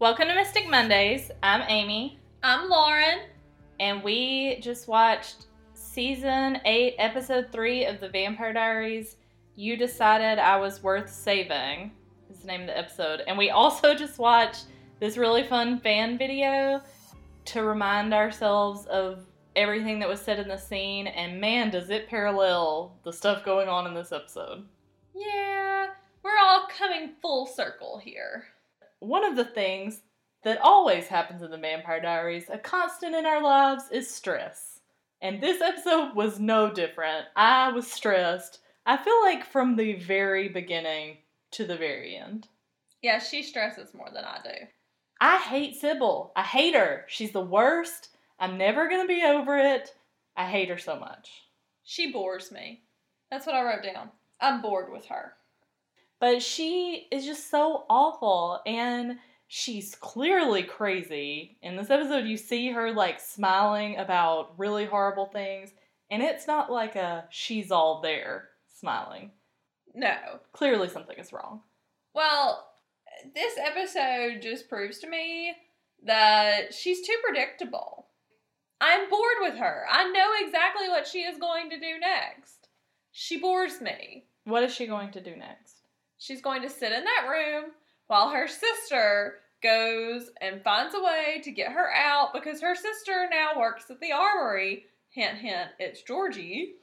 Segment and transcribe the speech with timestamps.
[0.00, 1.30] Welcome to Mystic Mondays.
[1.42, 3.18] I'm Amy, I'm Lauren.
[3.80, 9.16] and we just watched season 8, episode 3 of The Vampire Diaries.
[9.56, 11.92] You decided I was worth saving,
[12.30, 13.20] is the name of the episode.
[13.26, 14.68] And we also just watched
[15.00, 16.80] this really fun fan video
[17.44, 21.08] to remind ourselves of everything that was said in the scene.
[21.08, 24.64] And man, does it parallel the stuff going on in this episode.
[25.14, 25.88] Yeah,
[26.22, 28.46] we're all coming full circle here.
[29.00, 30.02] One of the things
[30.44, 34.80] that always happens in the Vampire Diaries, a constant in our lives, is stress.
[35.20, 37.26] And this episode was no different.
[37.36, 38.60] I was stressed.
[38.86, 41.18] I feel like from the very beginning
[41.52, 42.48] to the very end.
[43.02, 44.66] Yeah, she stresses more than I do.
[45.20, 46.32] I hate Sybil.
[46.34, 47.04] I hate her.
[47.08, 48.08] She's the worst.
[48.38, 49.94] I'm never going to be over it.
[50.36, 51.30] I hate her so much.
[51.84, 52.82] She bores me.
[53.30, 54.10] That's what I wrote down.
[54.40, 55.34] I'm bored with her.
[56.20, 61.58] But she is just so awful and she's clearly crazy.
[61.62, 65.72] In this episode, you see her like smiling about really horrible things,
[66.10, 69.32] and it's not like a she's all there smiling.
[69.94, 70.16] No.
[70.52, 71.62] Clearly, something is wrong.
[72.14, 72.68] Well,
[73.34, 75.54] this episode just proves to me
[76.04, 78.06] that she's too predictable.
[78.80, 79.84] I'm bored with her.
[79.90, 82.68] I know exactly what she is going to do next.
[83.10, 84.26] She bores me.
[84.44, 85.69] What is she going to do next?
[86.20, 87.70] She's going to sit in that room
[88.06, 93.26] while her sister goes and finds a way to get her out because her sister
[93.30, 94.84] now works at the armory.
[95.08, 96.74] Hint, hint, it's Georgie.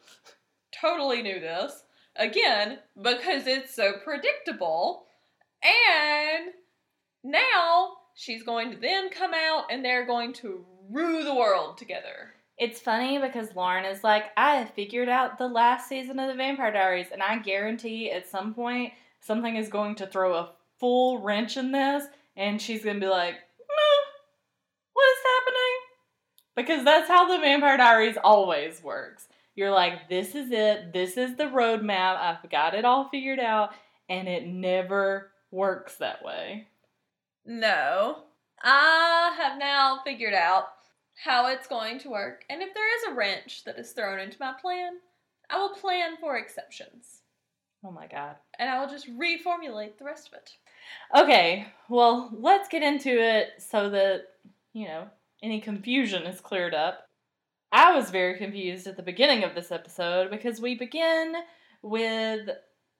[0.81, 1.83] Totally knew this.
[2.15, 5.05] Again, because it's so predictable.
[5.63, 6.53] And
[7.23, 12.33] now she's going to then come out and they're going to rue the world together.
[12.57, 16.71] It's funny because Lauren is like, I figured out the last season of the Vampire
[16.71, 18.93] Diaries, and I guarantee at some point
[19.27, 23.35] something is going to throw a full wrench in this, and she's gonna be like,
[23.35, 24.03] "Meh,
[24.93, 25.77] what is happening?
[26.55, 29.27] Because that's how the Vampire Diaries always works.
[29.53, 33.73] You're like, this is it, this is the roadmap, I've got it all figured out,
[34.07, 36.67] and it never works that way.
[37.45, 38.23] No.
[38.61, 40.69] I have now figured out
[41.23, 44.37] how it's going to work, and if there is a wrench that is thrown into
[44.39, 44.99] my plan,
[45.49, 47.21] I will plan for exceptions.
[47.87, 48.35] Oh my god.
[48.59, 50.51] And I will just reformulate the rest of it.
[51.15, 54.23] Okay, well, let's get into it so that,
[54.73, 55.07] you know,
[55.41, 57.05] any confusion is cleared up.
[57.71, 61.33] I was very confused at the beginning of this episode because we begin
[61.81, 62.49] with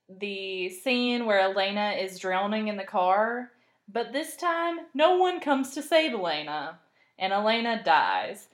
[0.08, 3.52] the scene where Elena is drowning in the car,
[3.92, 6.80] but this time no one comes to save Elena,
[7.20, 8.48] and Elena dies.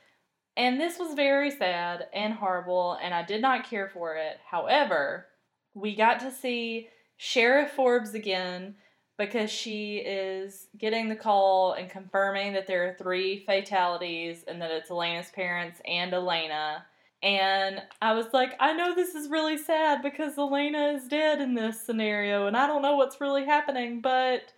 [0.58, 4.38] And this was very sad and horrible, and I did not care for it.
[4.50, 5.28] However,
[5.74, 8.76] we got to see Sheriff Forbes again
[9.18, 14.72] because she is getting the call and confirming that there are three fatalities and that
[14.72, 16.86] it's Elena's parents and Elena.
[17.22, 21.54] And I was like, I know this is really sad because Elena is dead in
[21.54, 24.52] this scenario and I don't know what's really happening, but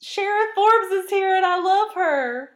[0.00, 2.50] Sheriff Forbes is here and I love her.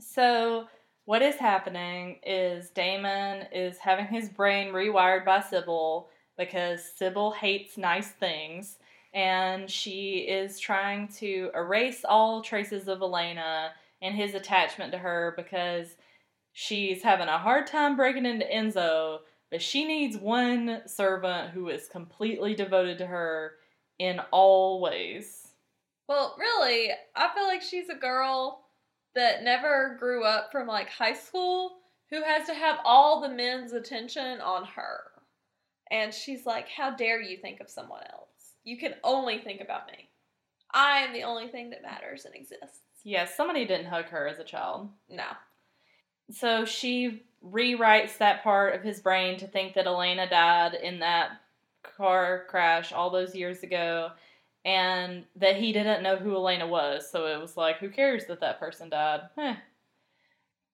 [0.00, 0.66] So,
[1.04, 6.08] what is happening is Damon is having his brain rewired by Sybil
[6.38, 8.78] because Sybil hates nice things
[9.12, 15.34] and she is trying to erase all traces of Elena and his attachment to her
[15.36, 15.96] because
[16.52, 19.18] she's having a hard time breaking into Enzo,
[19.50, 23.54] but she needs one servant who is completely devoted to her
[23.98, 25.48] in all ways.
[26.08, 28.64] Well, really, I feel like she's a girl
[29.14, 31.78] that never grew up from like high school
[32.10, 35.00] who has to have all the men's attention on her.
[35.90, 38.54] And she's like, How dare you think of someone else?
[38.64, 40.08] You can only think about me.
[40.72, 42.80] I am the only thing that matters and exists.
[43.04, 44.90] Yes, somebody didn't hug her as a child.
[45.08, 45.24] No.
[46.30, 51.30] So she rewrites that part of his brain to think that Elena died in that
[51.82, 54.10] car crash all those years ago
[54.64, 57.10] and that he didn't know who Elena was.
[57.10, 59.22] So it was like, who cares that that person died?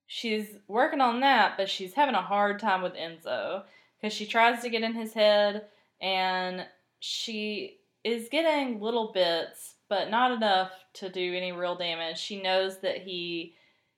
[0.06, 3.62] She's working on that, but she's having a hard time with Enzo
[4.04, 5.64] because she tries to get in his head
[5.98, 6.66] and
[7.00, 12.18] she is getting little bits, but not enough to do any real damage.
[12.18, 13.54] She knows that he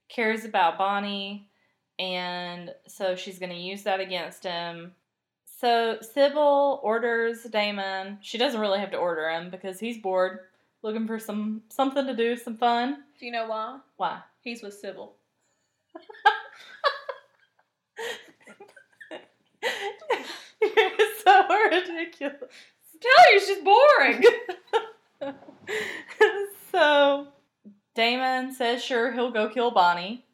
[0.08, 1.48] cares about Bonnie,
[1.98, 4.92] and so she's going to use that against him.
[5.44, 8.18] So Sybil orders Damon.
[8.22, 10.38] She doesn't really have to order him because he's bored,
[10.82, 13.02] looking for some something to do, some fun.
[13.18, 13.80] Do you know why?
[13.96, 14.20] Why?
[14.40, 15.16] He's with Sybil.
[20.60, 20.90] You're
[21.24, 22.50] so ridiculous.
[23.00, 24.24] Tell you she's boring.
[26.72, 27.28] so
[27.94, 30.24] Damon says sure he'll go kill Bonnie.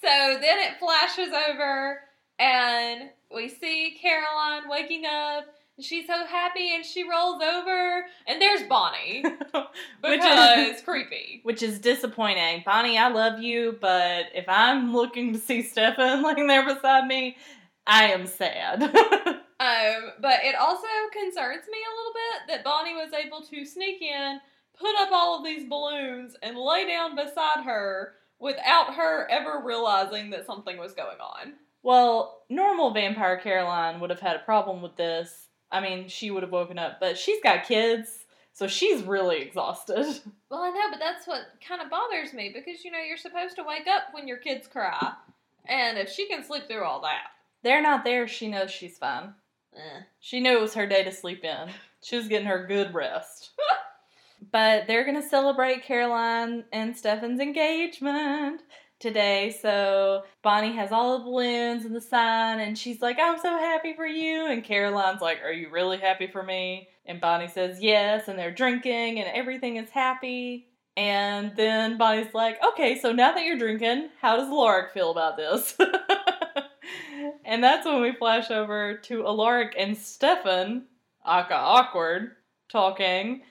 [0.00, 0.08] So
[0.40, 2.00] then it flashes over,
[2.38, 5.44] and we see Caroline waking up.
[5.76, 9.24] And she's so happy, and she rolls over, and there's Bonnie
[10.04, 11.40] which is creepy.
[11.44, 12.62] which is disappointing.
[12.66, 17.36] Bonnie, I love you, but if I'm looking to see Stefan laying there beside me,
[17.86, 18.80] I am sad.
[19.60, 24.02] Um, but it also concerns me a little bit that Bonnie was able to sneak
[24.02, 24.40] in,
[24.76, 30.30] put up all of these balloons, and lay down beside her without her ever realizing
[30.30, 31.52] that something was going on.
[31.84, 35.46] well, normal vampire Caroline would have had a problem with this.
[35.70, 40.20] I mean, she would have woken up, but she's got kids, so she's really exhausted.
[40.50, 43.54] Well, I know, but that's what kind of bothers me because you know you're supposed
[43.56, 45.12] to wake up when your kids cry,
[45.66, 47.28] and if she can sleep through all that,
[47.62, 49.34] They're not there, she knows she's fine.
[49.76, 50.00] eh.
[50.20, 51.70] She knew it was her day to sleep in.
[52.02, 53.50] She was getting her good rest.
[54.52, 58.62] but they're gonna celebrate Caroline and Stefan's engagement
[58.98, 59.56] today.
[59.62, 63.94] So Bonnie has all the balloons and the sign, and she's like, "I'm so happy
[63.94, 68.28] for you." And Caroline's like, "Are you really happy for me?" And Bonnie says, "Yes."
[68.28, 70.68] And they're drinking, and everything is happy.
[70.96, 75.36] And then Bonnie's like, "Okay, so now that you're drinking, how does Alaric feel about
[75.36, 75.76] this?"
[77.44, 80.84] and that's when we flash over to Alaric and Stefan,
[81.26, 82.32] aka awkward,
[82.70, 83.42] talking.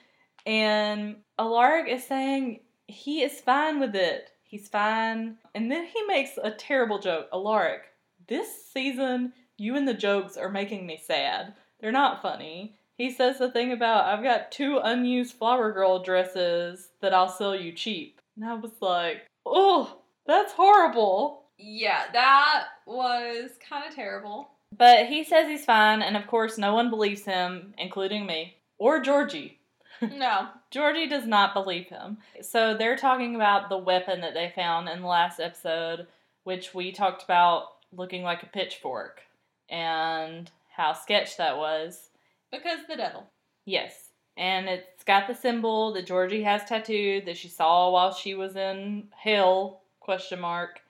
[0.46, 4.30] And Alaric is saying he is fine with it.
[4.42, 5.36] He's fine.
[5.54, 7.28] And then he makes a terrible joke.
[7.32, 7.82] Alaric,
[8.28, 11.54] this season, you and the jokes are making me sad.
[11.80, 12.76] They're not funny.
[12.96, 17.56] He says the thing about, I've got two unused Flower Girl dresses that I'll sell
[17.56, 18.20] you cheap.
[18.36, 21.41] And I was like, oh, that's horrible.
[21.62, 24.48] Yeah, that was kind of terrible.
[24.76, 29.00] But he says he's fine, and of course, no one believes him, including me or
[29.00, 29.58] Georgie.
[30.16, 32.18] No, Georgie does not believe him.
[32.40, 36.08] So they're talking about the weapon that they found in the last episode,
[36.42, 39.20] which we talked about looking like a pitchfork
[39.68, 42.10] and how sketch that was.
[42.50, 43.28] because the devil.
[43.64, 44.08] Yes.
[44.36, 48.56] And it's got the symbol that Georgie has tattooed that she saw while she was
[48.56, 50.80] in hell question mark.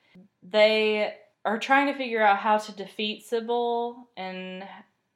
[0.43, 4.65] They are trying to figure out how to defeat Sybil and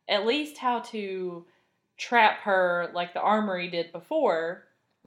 [0.08, 1.44] at least how to
[1.96, 4.64] trap her like the armory did before.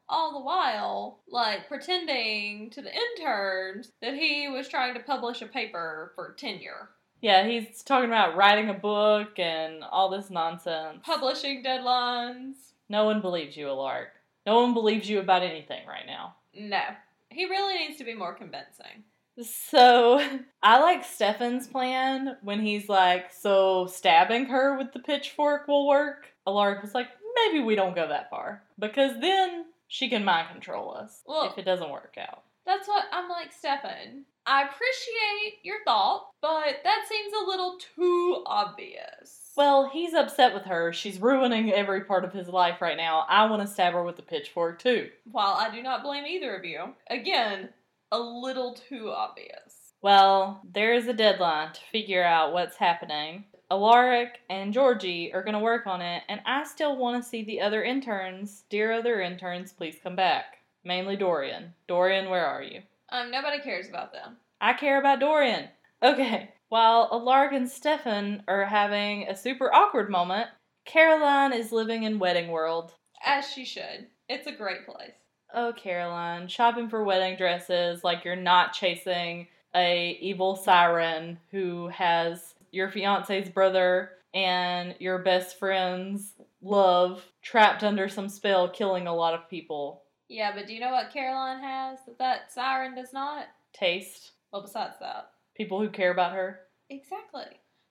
[0.07, 5.45] all the while, like pretending to the interns that he was trying to publish a
[5.45, 6.89] paper for tenure,
[7.21, 11.01] Yeah, he's talking about writing a book and all this nonsense.
[11.03, 12.55] publishing deadlines.
[12.89, 14.09] No one believes you, Alaric.
[14.47, 16.35] No one believes you about anything right now.
[16.55, 16.81] No,
[17.29, 19.03] he really needs to be more convincing.
[19.43, 20.23] So
[20.63, 26.27] I like Stefan's plan when he's like, so stabbing her with the pitchfork will work.
[26.47, 30.93] Alaric was like, maybe we don't go that far because then she can mind control
[30.95, 32.43] us Well- if it doesn't work out.
[32.65, 34.25] That's what I'm like, Stefan.
[34.45, 39.51] I appreciate your thought, but that seems a little too obvious.
[39.57, 40.93] Well, he's upset with her.
[40.93, 43.25] She's ruining every part of his life right now.
[43.27, 45.09] I want to stab her with the pitchfork too.
[45.31, 47.69] while I do not blame either of you, again,
[48.11, 49.93] a little too obvious.
[50.01, 53.45] Well, there is a deadline to figure out what's happening.
[53.69, 57.43] Alaric and Georgie are going to work on it, and I still want to see
[57.43, 58.63] the other interns.
[58.69, 60.57] Dear other interns, please come back.
[60.83, 61.73] Mainly Dorian.
[61.87, 62.81] Dorian, where are you?
[63.09, 64.37] Um, nobody cares about them.
[64.61, 65.67] I care about Dorian.
[66.01, 70.47] Okay, while Alaric and Stefan are having a super awkward moment,
[70.85, 72.93] Caroline is living in Wedding World.
[73.23, 74.07] As she should.
[74.29, 75.18] It's a great place.
[75.53, 82.53] Oh, Caroline, shopping for wedding dresses like you're not chasing a evil siren who has
[82.71, 89.33] your fiance's brother and your best friend's love trapped under some spell, killing a lot
[89.33, 90.03] of people.
[90.27, 93.45] Yeah, but do you know what Caroline has that that siren does not?
[93.73, 95.31] Taste Well, besides that.
[95.55, 96.59] people who care about her.
[96.91, 97.45] Exactly.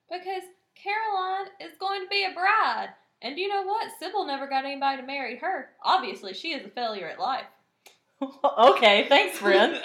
[0.09, 0.43] Because
[0.75, 2.89] Caroline is going to be a bride.
[3.21, 3.87] And you know what?
[3.99, 5.69] Sybil never got anybody to marry her.
[5.83, 7.45] Obviously, she is a failure at life.
[8.57, 9.81] okay, thanks, friend.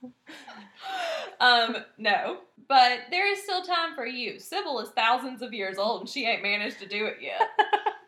[1.40, 2.38] um, no.
[2.68, 4.38] But there is still time for you.
[4.38, 7.48] Sybil is thousands of years old and she ain't managed to do it yet.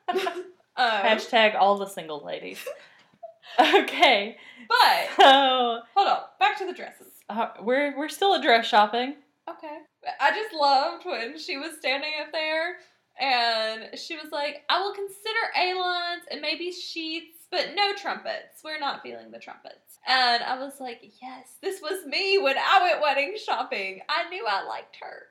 [0.77, 2.65] um, Hashtag all the single ladies.
[3.59, 4.37] Okay,
[4.69, 6.21] but, so hold on.
[6.39, 7.09] Back to the dresses.
[7.29, 9.17] uh, we're we're still at dress shopping.
[9.51, 9.79] Okay.
[10.21, 12.77] I just loved when she was standing up there
[13.21, 18.63] and she was like, I will consider A-lines and maybe sheaths, but no trumpets.
[18.65, 19.99] We're not feeling the trumpets.
[20.07, 24.01] And I was like, yes, this was me when I went wedding shopping.
[24.09, 25.27] I knew I liked her.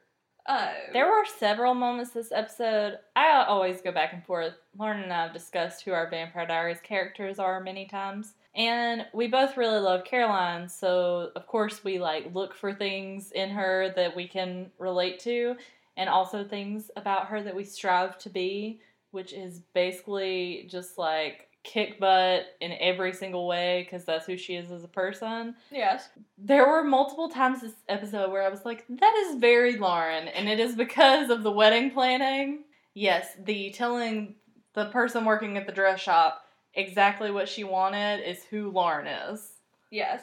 [0.47, 0.73] Oh.
[0.93, 2.97] There were several moments this episode.
[3.15, 4.53] I always go back and forth.
[4.77, 8.33] Lauren and I have discussed who our Vampire Diaries characters are many times.
[8.55, 13.49] And we both really love Caroline, so of course we like look for things in
[13.51, 15.55] her that we can relate to
[15.97, 18.81] and also things about her that we strive to be,
[19.11, 24.55] which is basically just like kick butt in every single way because that's who she
[24.55, 25.55] is as a person.
[25.69, 26.09] Yes.
[26.37, 30.49] There were multiple times this episode where I was like, that is very Lauren, and
[30.49, 32.63] it is because of the wedding planning.
[32.93, 34.35] Yes, the telling
[34.73, 39.53] the person working at the dress shop exactly what she wanted is who Lauren is.
[39.91, 40.21] Yes.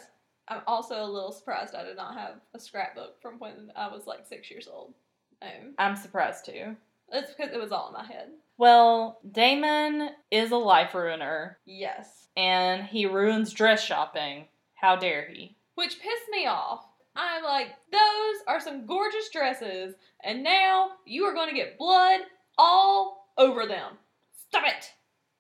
[0.49, 4.07] I'm also a little surprised I did not have a scrapbook from when I was
[4.07, 4.95] like six years old.
[5.43, 6.77] Um, I'm surprised too.
[7.13, 8.29] it's because it was all in my head.
[8.57, 12.27] Well, Damon is a life ruiner, Yes.
[12.37, 14.47] and he ruins dress shopping.
[14.75, 15.57] How dare he?
[15.77, 16.85] Which pissed me off.
[17.15, 22.21] I'm like, those are some gorgeous dresses, and now you are going to get blood
[22.57, 23.93] all over them.
[24.49, 24.93] Stop it.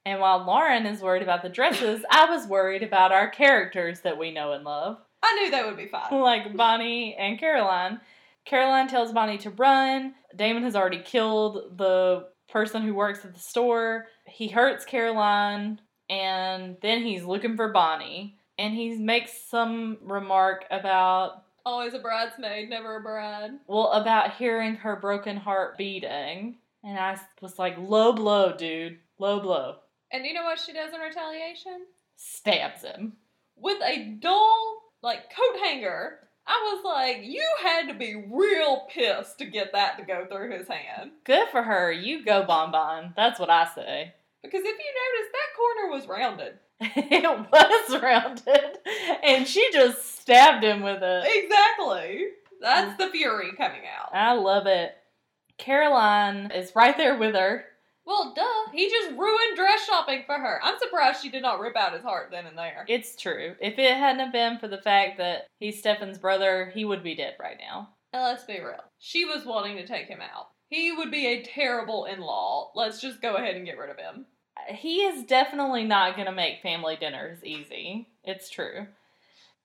[0.06, 4.16] And while Lauren is worried about the dresses, I was worried about our characters that
[4.18, 4.98] we know and love.
[5.22, 6.08] I knew that would be fine.
[6.20, 8.00] like Bonnie and Caroline.
[8.48, 10.14] Caroline tells Bonnie to run.
[10.34, 14.06] Damon has already killed the person who works at the store.
[14.26, 18.38] He hurts Caroline, and then he's looking for Bonnie.
[18.58, 23.50] And he makes some remark about, Always a bridesmaid, never a bride.
[23.66, 26.56] well, about hearing her broken heart beating.
[26.82, 28.98] And I was like, low blow, dude.
[29.18, 29.76] Low blow.
[30.10, 31.84] And you know what she does in retaliation?
[32.16, 33.12] Stabs him.
[33.56, 36.20] With a dull, like, coat hanger.
[36.48, 40.56] I was like, you had to be real pissed to get that to go through
[40.58, 41.10] his hand.
[41.24, 41.92] Good for her.
[41.92, 43.12] You go, Bon Bon.
[43.14, 44.14] That's what I say.
[44.42, 46.58] Because if you notice, that corner was rounded.
[46.80, 48.78] it was rounded,
[49.24, 51.24] and she just stabbed him with it.
[51.26, 52.26] Exactly.
[52.60, 52.98] That's mm.
[52.98, 54.14] the fury coming out.
[54.14, 54.96] I love it.
[55.58, 57.64] Caroline is right there with her.
[58.08, 58.72] Well, duh.
[58.72, 60.60] He just ruined dress shopping for her.
[60.64, 62.86] I'm surprised she did not rip out his heart then and there.
[62.88, 63.54] It's true.
[63.60, 67.14] If it hadn't have been for the fact that he's Stefan's brother, he would be
[67.14, 67.90] dead right now.
[68.14, 68.82] And let's be real.
[68.98, 70.48] She was wanting to take him out.
[70.70, 72.70] He would be a terrible in law.
[72.74, 74.24] Let's just go ahead and get rid of him.
[74.70, 78.08] He is definitely not going to make family dinners easy.
[78.24, 78.86] It's true.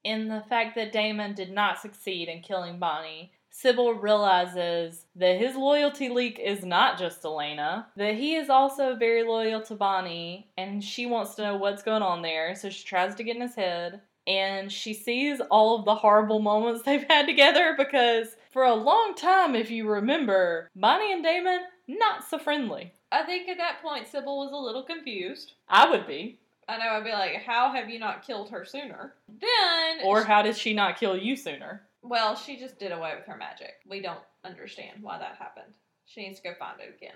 [0.03, 5.55] In the fact that Damon did not succeed in killing Bonnie, Sybil realizes that his
[5.55, 10.83] loyalty leak is not just Elena, that he is also very loyal to Bonnie, and
[10.83, 13.53] she wants to know what's going on there, so she tries to get in his
[13.53, 14.01] head.
[14.25, 19.13] And she sees all of the horrible moments they've had together because, for a long
[19.15, 22.91] time, if you remember, Bonnie and Damon, not so friendly.
[23.11, 25.53] I think at that point, Sybil was a little confused.
[25.69, 26.39] I would be.
[26.67, 29.13] I know I'd be like, how have you not killed her sooner?
[29.27, 30.05] Then.
[30.05, 31.83] Or how did she not kill you sooner?
[32.03, 33.75] Well, she just did away with her magic.
[33.89, 35.73] We don't understand why that happened.
[36.05, 37.15] She needs to go find it again.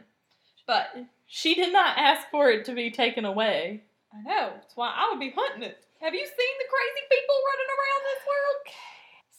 [0.66, 0.88] But
[1.28, 3.84] She did not ask for it to be taken away.
[4.14, 4.52] I know.
[4.56, 5.78] That's why I would be hunting it.
[6.02, 8.64] Have you seen the crazy people running around this world?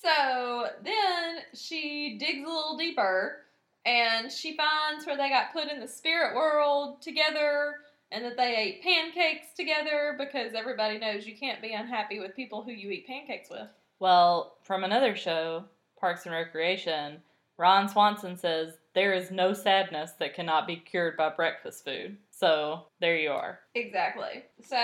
[0.00, 3.38] So then she digs a little deeper
[3.84, 7.76] and she finds where they got put in the spirit world together
[8.10, 12.62] and that they ate pancakes together because everybody knows you can't be unhappy with people
[12.62, 13.68] who you eat pancakes with.
[14.00, 15.64] Well, from another show,
[15.98, 17.22] Parks and Recreation,
[17.56, 22.16] Ron Swanson says there is no sadness that cannot be cured by breakfast food.
[22.30, 23.60] So there you are.
[23.74, 24.44] Exactly.
[24.64, 24.76] So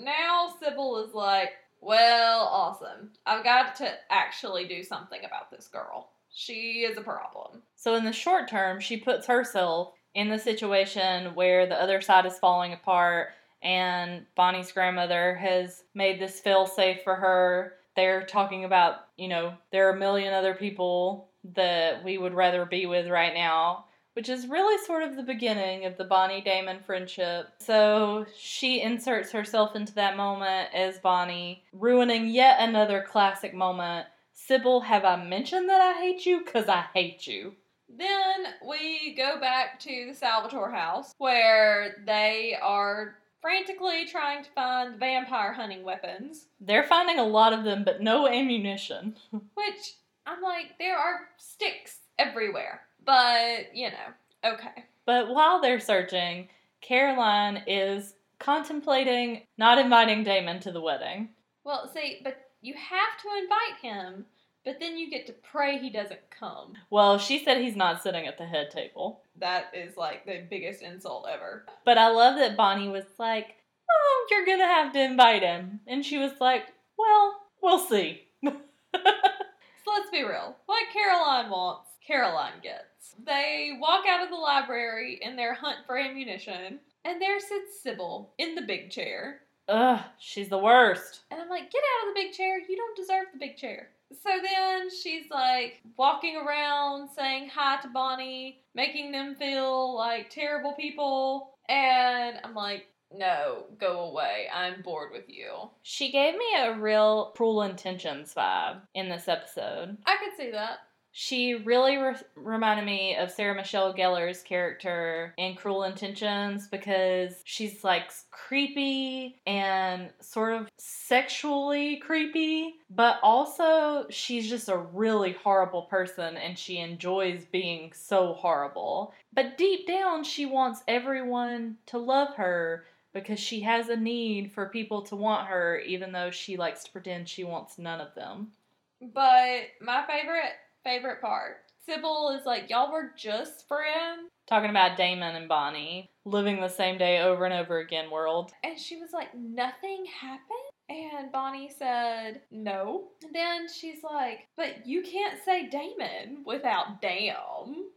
[0.00, 1.50] now Sybil is like,
[1.80, 3.10] well, awesome.
[3.24, 6.10] I've got to actually do something about this girl.
[6.32, 7.62] She is a problem.
[7.76, 12.26] So in the short term, she puts herself in the situation where the other side
[12.26, 13.28] is falling apart
[13.62, 17.74] and Bonnie's grandmother has made this feel safe for her.
[17.98, 22.64] They're talking about, you know, there are a million other people that we would rather
[22.64, 26.78] be with right now, which is really sort of the beginning of the Bonnie Damon
[26.86, 27.48] friendship.
[27.58, 34.06] So she inserts herself into that moment as Bonnie, ruining yet another classic moment.
[34.32, 36.44] Sybil, have I mentioned that I hate you?
[36.44, 37.56] Because I hate you.
[37.88, 44.98] Then we go back to the Salvatore house where they are frantically trying to find
[44.98, 49.16] vampire hunting weapons, They're finding a lot of them, but no ammunition.
[49.30, 49.94] which
[50.26, 52.82] I'm like, there are sticks everywhere.
[53.04, 54.84] But, you know, okay.
[55.06, 56.48] But while they're searching,
[56.80, 61.30] Caroline is contemplating not inviting Damon to the wedding.
[61.64, 64.26] Well, see, but you have to invite him,
[64.68, 66.74] but then you get to pray he doesn't come.
[66.90, 69.22] Well, she said he's not sitting at the head table.
[69.40, 71.64] That is like the biggest insult ever.
[71.86, 73.56] But I love that Bonnie was like,
[73.90, 75.80] Oh, you're gonna have to invite him.
[75.86, 76.66] And she was like,
[76.98, 78.24] Well, we'll see.
[78.92, 80.54] So let's be real.
[80.66, 83.14] What Caroline wants, Caroline gets.
[83.24, 88.34] They walk out of the library in their hunt for ammunition, and there sits Sybil
[88.36, 89.40] in the big chair.
[89.66, 91.20] Ugh, she's the worst.
[91.30, 92.58] And I'm like, get out of the big chair.
[92.58, 93.88] You don't deserve the big chair.
[94.12, 100.72] So then she's like walking around saying hi to Bonnie, making them feel like terrible
[100.72, 101.54] people.
[101.68, 104.48] And I'm like, no, go away.
[104.52, 105.70] I'm bored with you.
[105.82, 109.96] She gave me a real cruel intentions vibe in this episode.
[110.06, 110.78] I could see that.
[111.20, 117.82] She really re- reminded me of Sarah Michelle Gellar's character in Cruel Intentions because she's
[117.82, 126.36] like creepy and sort of sexually creepy, but also she's just a really horrible person
[126.36, 129.12] and she enjoys being so horrible.
[129.32, 134.68] But deep down, she wants everyone to love her because she has a need for
[134.68, 138.52] people to want her, even though she likes to pretend she wants none of them.
[139.00, 140.54] But my favorite
[140.88, 141.58] favorite part.
[141.84, 144.30] Sybil is like, y'all were just friends.
[144.48, 148.52] Talking about Damon and Bonnie living the same day over and over again world.
[148.64, 150.48] And she was like, nothing happened?
[150.88, 153.08] And Bonnie said, no.
[153.22, 157.90] And then she's like, but you can't say Damon without damn.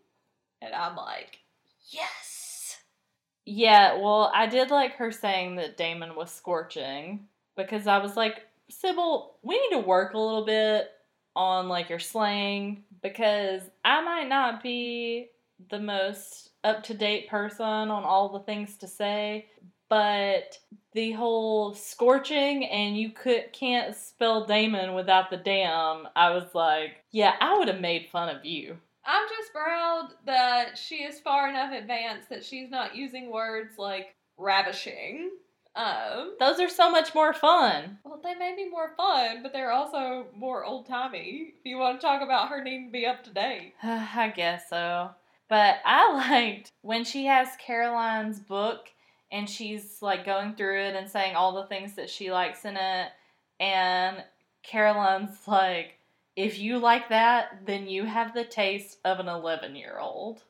[0.61, 1.39] And I'm like,
[1.89, 2.77] yes.
[3.45, 8.41] Yeah, well, I did like her saying that Damon was scorching because I was like,
[8.69, 10.89] Sybil, we need to work a little bit
[11.35, 15.29] on like your slang because I might not be
[15.69, 19.47] the most up to date person on all the things to say,
[19.89, 20.57] but
[20.93, 27.03] the whole scorching and you could can't spell Damon without the damn, I was like,
[27.11, 28.77] yeah, I would have made fun of you.
[29.05, 34.15] I'm just proud that she is far enough advanced that she's not using words like
[34.37, 35.31] ravishing
[35.75, 37.99] um, Those are so much more fun.
[38.03, 41.53] well, they may be more fun, but they're also more old timey.
[41.59, 43.73] If you want to talk about her needing to be up to date.
[43.83, 45.11] I guess so.
[45.47, 48.89] But I liked when she has Caroline's book
[49.31, 52.75] and she's like going through it and saying all the things that she likes in
[52.77, 53.09] it.
[53.59, 54.23] And
[54.63, 55.97] Caroline's like,
[56.35, 60.43] if you like that, then you have the taste of an 11 year old.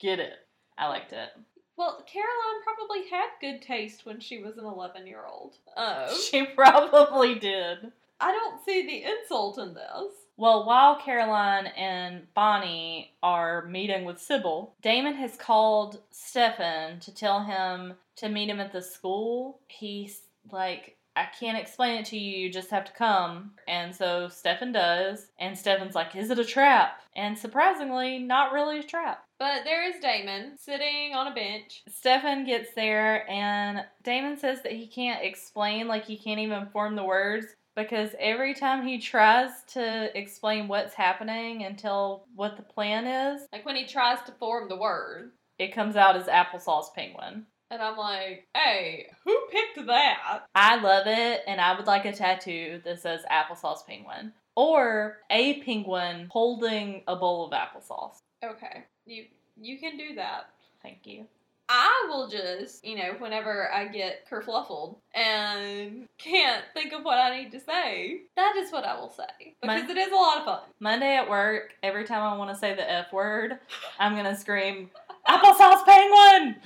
[0.00, 0.34] Get it.
[0.76, 1.28] I liked it.
[1.76, 5.56] Well, Caroline probably had good taste when she was an 11 year old.
[5.76, 6.16] Oh.
[6.16, 7.90] She probably did.
[8.20, 10.12] I don't see the insult in this.
[10.36, 17.42] Well, while Caroline and Bonnie are meeting with Sybil, Damon has called Stefan to tell
[17.42, 19.58] him to meet him at the school.
[19.68, 23.52] He's like, I can't explain it to you, you just have to come.
[23.68, 27.00] And so Stefan does, and Stefan's like, Is it a trap?
[27.14, 29.23] And surprisingly, not really a trap.
[29.38, 31.82] But there is Damon sitting on a bench.
[31.88, 36.94] Stefan gets there, and Damon says that he can't explain, like, he can't even form
[36.96, 42.62] the words because every time he tries to explain what's happening and tell what the
[42.62, 45.32] plan is, Like when he tries to form the word.
[45.58, 47.46] it comes out as applesauce penguin.
[47.70, 50.44] And I'm like, hey, who picked that?
[50.54, 54.32] I love it, and I would like a tattoo that says applesauce penguin.
[54.56, 58.18] Or a penguin holding a bowl of applesauce.
[58.50, 59.24] Okay, you
[59.60, 60.50] you can do that.
[60.82, 61.26] Thank you.
[61.68, 67.34] I will just, you know, whenever I get kerfluffled and can't think of what I
[67.40, 69.54] need to say, that is what I will say.
[69.62, 70.60] Because My- it is a lot of fun.
[70.78, 73.58] Monday at work, every time I want to say the F word,
[73.98, 74.90] I'm going to scream,
[75.26, 76.56] applesauce penguin!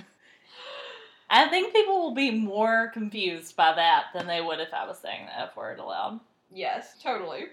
[1.30, 4.98] I think people will be more confused by that than they would if I was
[4.98, 6.18] saying the F word aloud.
[6.52, 7.44] Yes, totally.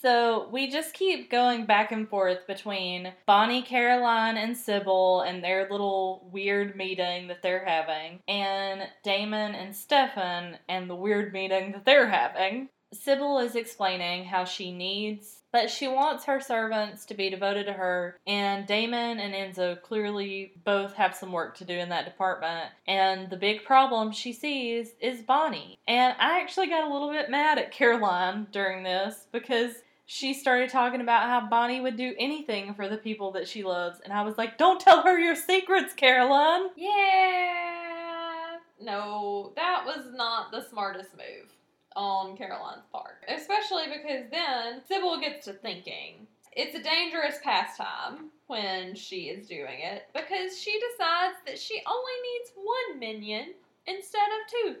[0.00, 5.68] So we just keep going back and forth between Bonnie, Caroline, and Sybil and their
[5.70, 11.84] little weird meeting that they're having, and Damon and Stefan and the weird meeting that
[11.84, 12.70] they're having.
[12.92, 17.72] Sybil is explaining how she needs, but she wants her servants to be devoted to
[17.72, 22.70] her, and Damon and Enzo clearly both have some work to do in that department.
[22.88, 25.78] And the big problem she sees is Bonnie.
[25.86, 29.74] And I actually got a little bit mad at Caroline during this because
[30.12, 34.00] she started talking about how Bonnie would do anything for the people that she loves,
[34.00, 36.70] and I was like, don't tell her your secrets, Caroline!
[36.74, 38.56] Yeah.
[38.80, 41.54] No, that was not the smartest move
[41.94, 43.24] on Caroline's part.
[43.28, 46.26] Especially because then Sybil gets to thinking.
[46.50, 52.12] It's a dangerous pastime when she is doing it because she decides that she only
[52.32, 53.54] needs one minion
[53.86, 54.80] instead of two.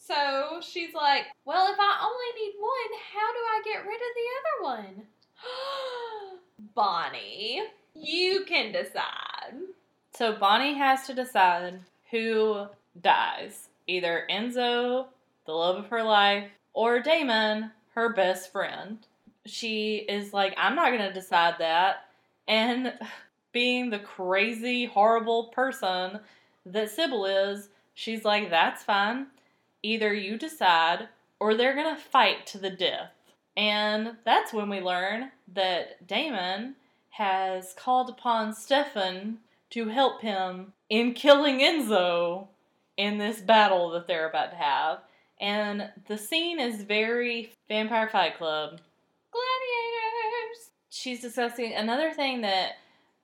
[0.00, 4.14] So she's like, well, if I only need one, how do I get rid of
[4.16, 5.06] the other one?
[6.74, 7.62] Bonnie,
[7.94, 9.54] you can decide.
[10.14, 12.66] So Bonnie has to decide who
[13.00, 15.06] dies either Enzo,
[15.46, 18.98] the love of her life, or Damon, her best friend.
[19.46, 22.06] She is like, I'm not going to decide that.
[22.48, 22.94] And
[23.52, 26.20] being the crazy, horrible person
[26.66, 29.26] that Sybil is, she's like, that's fine.
[29.82, 33.10] Either you decide, or they're gonna fight to the death.
[33.56, 36.76] And that's when we learn that Damon
[37.10, 39.38] has called upon Stefan
[39.70, 42.48] to help him in killing Enzo
[42.96, 44.98] in this battle that they're about to have.
[45.40, 48.80] And the scene is very Vampire Fight Club.
[49.32, 50.70] Gladiators.
[50.90, 52.72] She's discussing another thing that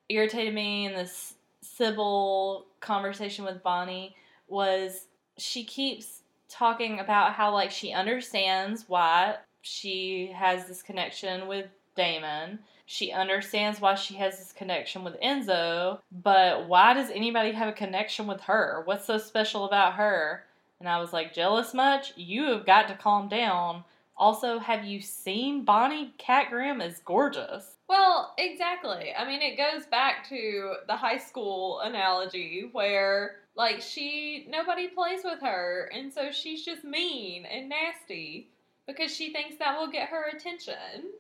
[0.08, 4.16] irritated me in this Sybil conversation with Bonnie
[4.48, 11.66] was she keeps talking about how like she understands why she has this connection with
[11.96, 12.60] Damon.
[12.86, 17.72] She understands why she has this connection with Enzo, but why does anybody have a
[17.72, 18.82] connection with her?
[18.84, 20.44] What's so special about her?
[20.78, 22.12] And I was like, jealous much?
[22.16, 23.82] You have got to calm down.
[24.16, 27.75] Also, have you seen Bonnie Kat Graham is gorgeous.
[27.88, 29.12] Well, exactly.
[29.16, 35.20] I mean, it goes back to the high school analogy where, like, she, nobody plays
[35.22, 38.48] with her, and so she's just mean and nasty
[38.86, 41.12] because she thinks that will get her attention.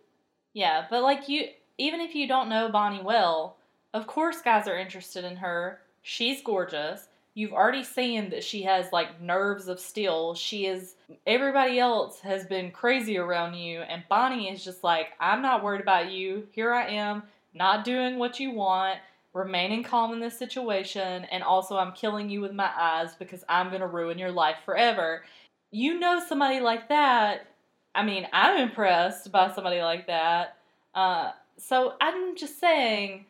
[0.54, 1.48] Yeah, but like you,
[1.78, 3.56] even if you don't know Bonnie well,
[3.92, 5.80] of course guys are interested in her.
[6.02, 7.08] She's gorgeous.
[7.36, 10.34] You've already seen that she has like nerves of steel.
[10.34, 10.94] She is,
[11.26, 15.82] everybody else has been crazy around you, and Bonnie is just like, I'm not worried
[15.82, 16.48] about you.
[16.52, 19.00] Here I am, not doing what you want,
[19.34, 23.70] remaining calm in this situation, and also I'm killing you with my eyes because I'm
[23.70, 25.22] gonna ruin your life forever.
[25.70, 27.48] You know somebody like that.
[27.94, 30.56] I mean, I'm impressed by somebody like that.
[30.94, 33.26] Uh, so I'm just saying,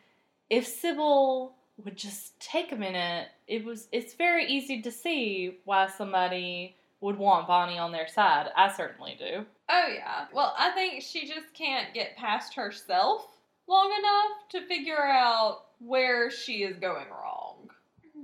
[0.48, 5.88] if Sybil would just take a minute, it was it's very easy to see why
[5.88, 8.48] somebody would want Bonnie on their side.
[8.56, 9.44] I certainly do.
[9.68, 10.26] Oh, yeah.
[10.32, 13.26] Well, I think she just can't get past herself
[13.68, 17.68] long enough to figure out where she is going wrong.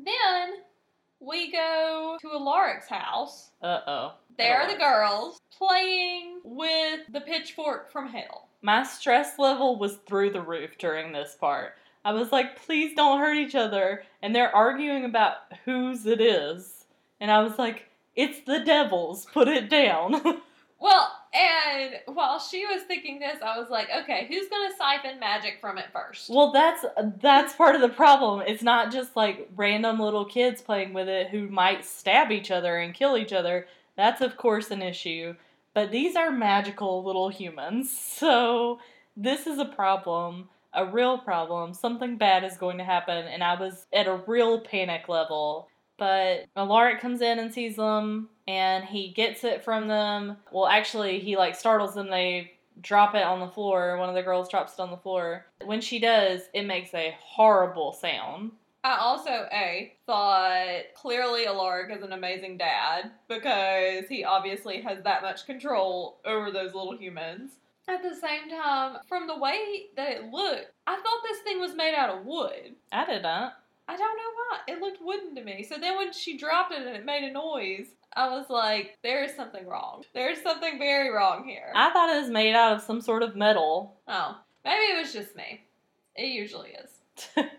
[0.04, 0.62] Then
[1.20, 3.50] we go to Alaric's house.
[3.62, 4.12] Uh oh.
[4.38, 8.48] There are the girls playing with the pitchfork from hell.
[8.62, 11.74] My stress level was through the roof during this part.
[12.04, 14.02] I was like, please don't hurt each other.
[14.22, 16.84] And they're arguing about whose it is.
[17.20, 19.26] And I was like, it's the devil's.
[19.26, 20.20] Put it down.
[20.82, 25.58] Well, and while she was thinking this, I was like, okay, who's gonna siphon magic
[25.60, 26.28] from it first?
[26.28, 26.84] well, that's
[27.20, 28.42] that's part of the problem.
[28.44, 32.78] It's not just like random little kids playing with it who might stab each other
[32.78, 33.68] and kill each other.
[33.96, 35.36] That's of course an issue.
[35.72, 37.96] But these are magical little humans.
[38.18, 38.80] So
[39.16, 41.74] this is a problem, a real problem.
[41.74, 45.68] Something bad is going to happen and I was at a real panic level.
[45.98, 50.36] But Alaric comes in and sees them and he gets it from them.
[50.50, 52.10] Well, actually, he like startles them.
[52.10, 53.96] They drop it on the floor.
[53.98, 55.46] One of the girls drops it on the floor.
[55.64, 58.52] When she does, it makes a horrible sound.
[58.84, 65.22] I also, A, thought clearly Alaric is an amazing dad because he obviously has that
[65.22, 67.52] much control over those little humans.
[67.88, 71.74] At the same time, from the way that it looked, I thought this thing was
[71.74, 72.76] made out of wood.
[72.92, 73.54] I did not.
[73.88, 74.58] I don't know why.
[74.68, 75.66] It looked wooden to me.
[75.68, 79.24] So then when she dropped it and it made a noise, I was like, there
[79.24, 80.04] is something wrong.
[80.14, 81.72] There's something very wrong here.
[81.74, 83.96] I thought it was made out of some sort of metal.
[84.06, 85.64] oh, maybe it was just me.
[86.14, 86.90] It usually is.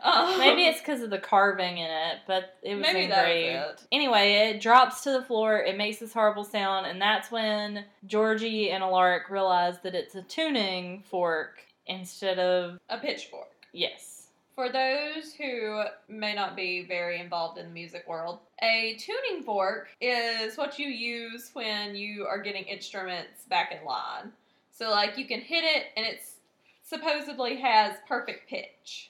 [0.03, 3.81] Um, Maybe it's because of the carving in it, but it was Maybe engraved.
[3.81, 3.87] it.
[3.91, 5.59] Anyway, it drops to the floor.
[5.59, 10.21] It makes this horrible sound, and that's when Georgie and Alaric realize that it's a
[10.23, 13.49] tuning fork instead of a pitchfork.
[13.73, 14.09] yes.
[14.55, 19.87] For those who may not be very involved in the music world, a tuning fork
[19.99, 24.31] is what you use when you are getting instruments back in line.
[24.69, 26.35] So, like, you can hit it and it's
[26.83, 29.09] supposedly has perfect pitch,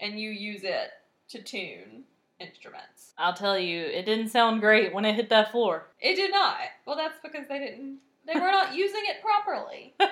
[0.00, 0.90] and you use it
[1.28, 2.04] to tune
[2.40, 3.12] instruments.
[3.18, 5.86] I'll tell you, it didn't sound great when it hit that floor.
[6.00, 6.56] It did not.
[6.86, 7.98] Well, that's because they didn't.
[8.26, 9.94] They were not using it properly.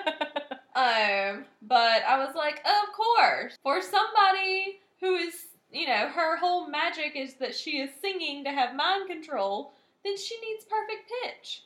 [0.75, 5.33] Um, but I was like, of course, for somebody who is,
[5.73, 9.73] you know, her whole magic is that she is singing to have mind control,
[10.05, 11.63] then she needs perfect pitch.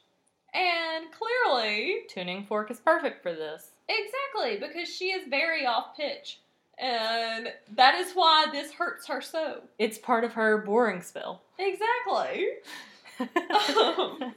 [0.55, 3.71] And clearly, Tuning fork is perfect for this.
[3.87, 6.39] exactly, because she is very off pitch.
[6.79, 9.61] And that is why this hurts her so.
[9.79, 11.41] It's part of her boring spell.
[11.59, 12.47] Exactly.
[13.19, 14.33] Um.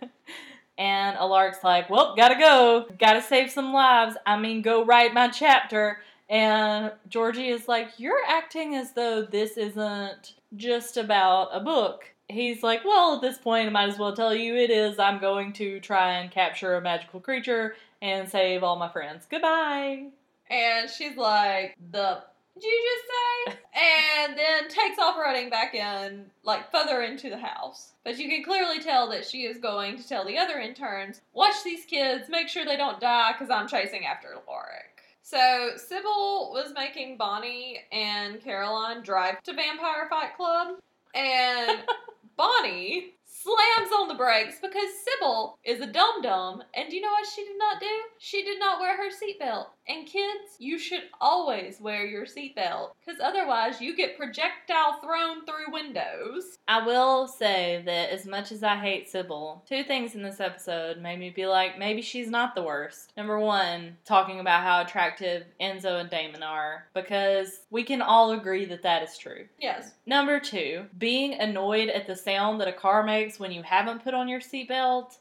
[0.77, 2.87] and Alaric's like, well, gotta go.
[2.99, 4.17] Gotta save some lives.
[4.27, 5.99] I mean, go write my chapter.
[6.29, 12.05] And Georgie is like, you're acting as though this isn't just about a book.
[12.29, 14.99] He's like, well, at this point, I might as well tell you it is.
[14.99, 19.27] I'm going to try and capture a magical creature and save all my friends.
[19.31, 20.09] Goodbye.
[20.51, 22.23] And she's like, the
[22.59, 23.63] did you just say?
[24.27, 27.93] and then takes off running back in, like further into the house.
[28.05, 31.63] But you can clearly tell that she is going to tell the other interns, watch
[31.65, 35.03] these kids, make sure they don't die, because I'm chasing after Alaric.
[35.23, 40.79] So Sybil was making Bonnie and Caroline drive to Vampire Fight Club,
[41.15, 41.81] and
[42.37, 46.63] Bonnie slams on the brakes because Sybil is a dum dum.
[46.75, 47.87] And do you know what she did not do?
[48.19, 49.67] She did not wear her seatbelt.
[49.89, 55.73] And kids, you should always wear your seatbelt because otherwise you get projectile thrown through
[55.73, 56.59] windows.
[56.67, 60.99] I will say that as much as I hate Sybil, two things in this episode
[60.99, 63.13] made me be like, maybe she's not the worst.
[63.17, 68.65] Number one, talking about how attractive Enzo and Damon are, because we can all agree
[68.65, 69.47] that that is true.
[69.61, 69.93] Yes.
[70.05, 74.15] Number two, being annoyed at the sound that a car makes when you haven't put
[74.15, 75.19] on your seatbelt.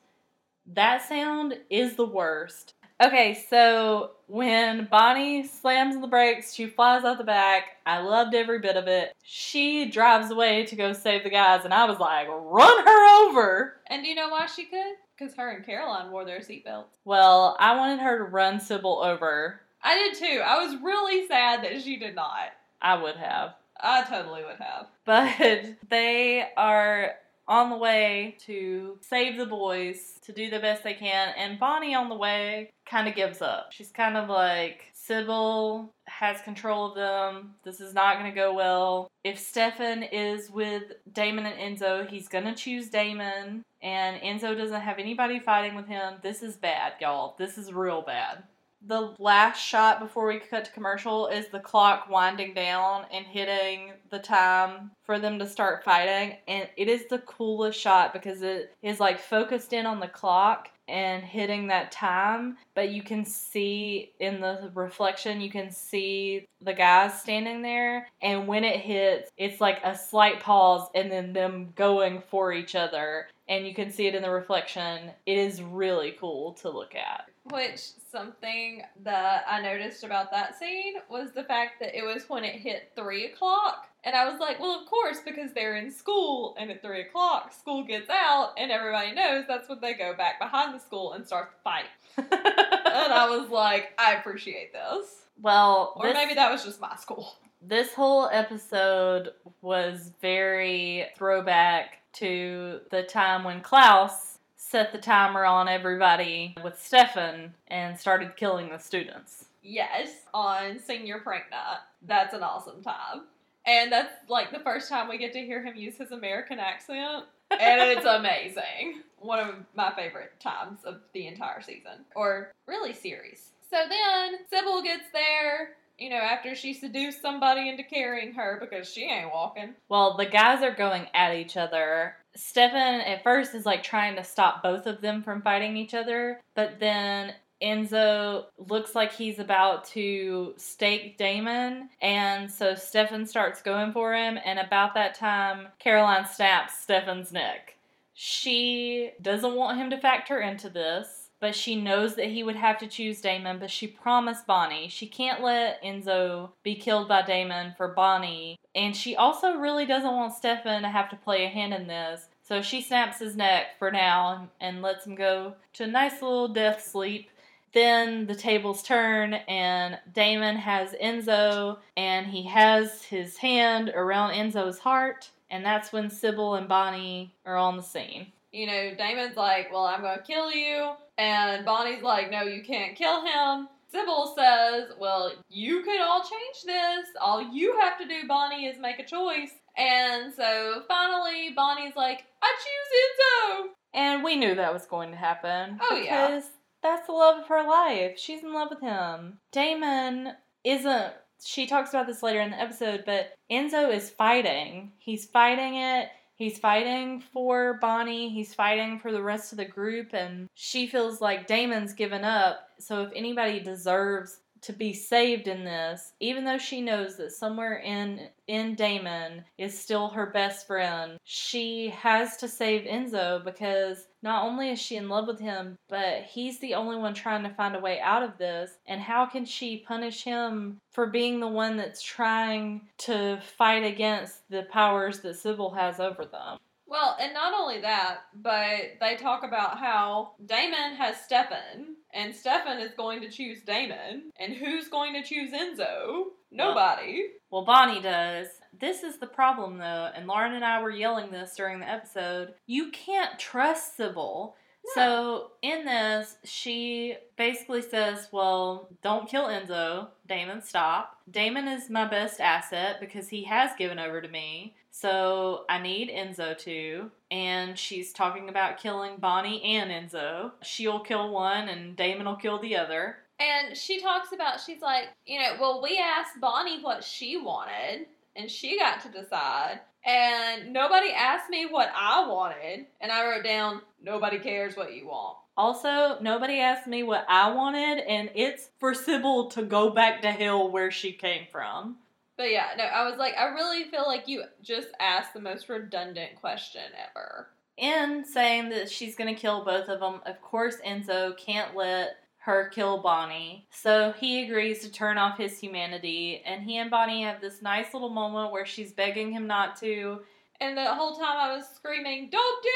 [0.73, 2.73] That sound is the worst.
[3.01, 7.77] Okay, so when Bonnie slams the brakes, she flies out the back.
[7.85, 9.13] I loved every bit of it.
[9.21, 13.81] She drives away to go save the guys, and I was like, run her over!
[13.87, 14.95] And do you know why she could?
[15.17, 16.85] Because her and Caroline wore their seatbelts.
[17.03, 19.59] Well, I wanted her to run Sybil over.
[19.83, 20.41] I did too.
[20.43, 22.53] I was really sad that she did not.
[22.81, 23.55] I would have.
[23.79, 24.87] I totally would have.
[25.03, 27.11] But they are
[27.47, 31.95] on the way to save the boys, to do the best they can, and Bonnie
[31.95, 33.71] on the way kind of gives up.
[33.71, 37.55] She's kind of like, Sybil has control of them.
[37.63, 39.09] This is not going to go well.
[39.23, 44.81] If Stefan is with Damon and Enzo, he's going to choose Damon, and Enzo doesn't
[44.81, 46.15] have anybody fighting with him.
[46.21, 47.35] This is bad, y'all.
[47.37, 48.43] This is real bad
[48.87, 53.93] the last shot before we cut to commercial is the clock winding down and hitting
[54.09, 56.37] the time for them to start fighting.
[56.47, 60.69] And it is the coolest shot because it is like focused in on the clock
[60.87, 62.57] and hitting that time.
[62.75, 68.07] But you can see in the reflection you can see the guys standing there.
[68.21, 72.75] And when it hits it's like a slight pause and then them going for each
[72.75, 73.27] other.
[73.47, 75.11] And you can see it in the reflection.
[75.25, 77.79] It is really cool to look at which
[78.11, 82.55] something that I noticed about that scene was the fact that it was when it
[82.55, 83.87] hit three o'clock.
[84.03, 87.53] And I was like, well, of course, because they're in school, and at three o'clock,
[87.53, 91.25] school gets out, and everybody knows that's when they go back behind the school and
[91.25, 91.85] start the fight.
[92.17, 95.25] and I was like, I appreciate this.
[95.41, 97.33] Well, or this, maybe that was just my school.
[97.61, 99.31] This whole episode
[99.61, 104.24] was very throwback to the time when Klaus
[104.69, 109.45] set the timer on everybody with Stefan and started killing the students.
[109.61, 111.79] Yes, on senior prank night.
[112.01, 113.21] That's an awesome time.
[113.67, 117.25] And that's like the first time we get to hear him use his American accent.
[117.51, 119.03] and it's amazing.
[119.19, 123.51] One of my favorite times of the entire season, or really series.
[123.69, 128.91] So then Sybil gets there, you know, after she seduced somebody into carrying her because
[128.91, 129.75] she ain't walking.
[129.89, 134.23] Well, the guys are going at each other, Stefan at first is like trying to
[134.23, 139.85] stop both of them from fighting each other, but then Enzo looks like he's about
[139.85, 146.25] to stake Damon, and so Stefan starts going for him, and about that time, Caroline
[146.25, 147.75] snaps Stefan's neck.
[148.13, 152.79] She doesn't want him to factor into this but she knows that he would have
[152.79, 157.75] to choose Damon, but she promised Bonnie she can't let Enzo be killed by Damon
[157.77, 158.57] for Bonnie.
[158.73, 162.29] And she also really doesn't want Stefan to have to play a hand in this.
[162.41, 166.47] So she snaps his neck for now and lets him go to a nice little
[166.47, 167.29] death sleep.
[167.75, 174.79] Then the tables turn, and Damon has Enzo, and he has his hand around Enzo's
[174.79, 178.31] heart, and that's when Sybil and Bonnie are on the scene.
[178.55, 180.95] You know, Damon's like, Well, I'm gonna kill you.
[181.17, 183.67] And Bonnie's like, no, you can't kill him.
[183.91, 187.05] Sybil says, well, you could all change this.
[187.21, 189.51] All you have to do, Bonnie, is make a choice.
[189.77, 193.69] And so finally, Bonnie's like, I choose Enzo.
[193.93, 195.79] And we knew that was going to happen.
[195.81, 196.27] Oh, yeah.
[196.27, 196.49] Because
[196.83, 198.17] that's the love of her life.
[198.17, 199.37] She's in love with him.
[199.53, 200.33] Damon
[200.65, 201.13] isn't.
[201.45, 204.91] She talks about this later in the episode, but Enzo is fighting.
[204.97, 210.13] He's fighting it He's fighting for Bonnie, he's fighting for the rest of the group,
[210.13, 212.67] and she feels like Damon's given up.
[212.77, 217.77] So, if anybody deserves to be saved in this, even though she knows that somewhere
[217.79, 224.45] in in Damon is still her best friend, she has to save Enzo because not
[224.45, 227.75] only is she in love with him, but he's the only one trying to find
[227.75, 228.71] a way out of this.
[228.87, 234.47] And how can she punish him for being the one that's trying to fight against
[234.49, 236.57] the powers that Sybil has over them?
[236.87, 242.79] Well, and not only that, but they talk about how Damon has Stefan And Stefan
[242.79, 244.31] is going to choose Damon.
[244.39, 246.25] And who's going to choose Enzo?
[246.51, 247.27] Nobody.
[247.49, 248.47] Well, Bonnie does.
[248.79, 252.53] This is the problem, though, and Lauren and I were yelling this during the episode.
[252.65, 254.55] You can't trust Sybil.
[254.93, 260.09] So, in this, she basically says, Well, don't kill Enzo.
[260.27, 261.17] Damon, stop.
[261.29, 264.75] Damon is my best asset because he has given over to me.
[264.97, 267.11] So, I need Enzo to.
[267.29, 270.53] And she's talking about killing Bonnie and Enzo.
[270.61, 273.17] She'll kill one, and Damon will kill the other.
[273.37, 278.05] And she talks about, she's like, you know, well, we asked Bonnie what she wanted,
[278.37, 279.81] and she got to decide.
[280.05, 282.85] And nobody asked me what I wanted.
[283.01, 285.35] And I wrote down, nobody cares what you want.
[285.57, 290.31] Also, nobody asked me what I wanted, and it's for Sybil to go back to
[290.31, 291.97] hell where she came from.
[292.37, 295.69] But yeah, no, I was like, I really feel like you just asked the most
[295.69, 297.49] redundant question ever.
[297.77, 302.69] In saying that she's gonna kill both of them, of course, Enzo can't let her
[302.69, 303.67] kill Bonnie.
[303.71, 307.93] So he agrees to turn off his humanity, and he and Bonnie have this nice
[307.93, 310.21] little moment where she's begging him not to.
[310.61, 312.69] And the whole time I was screaming, Don't do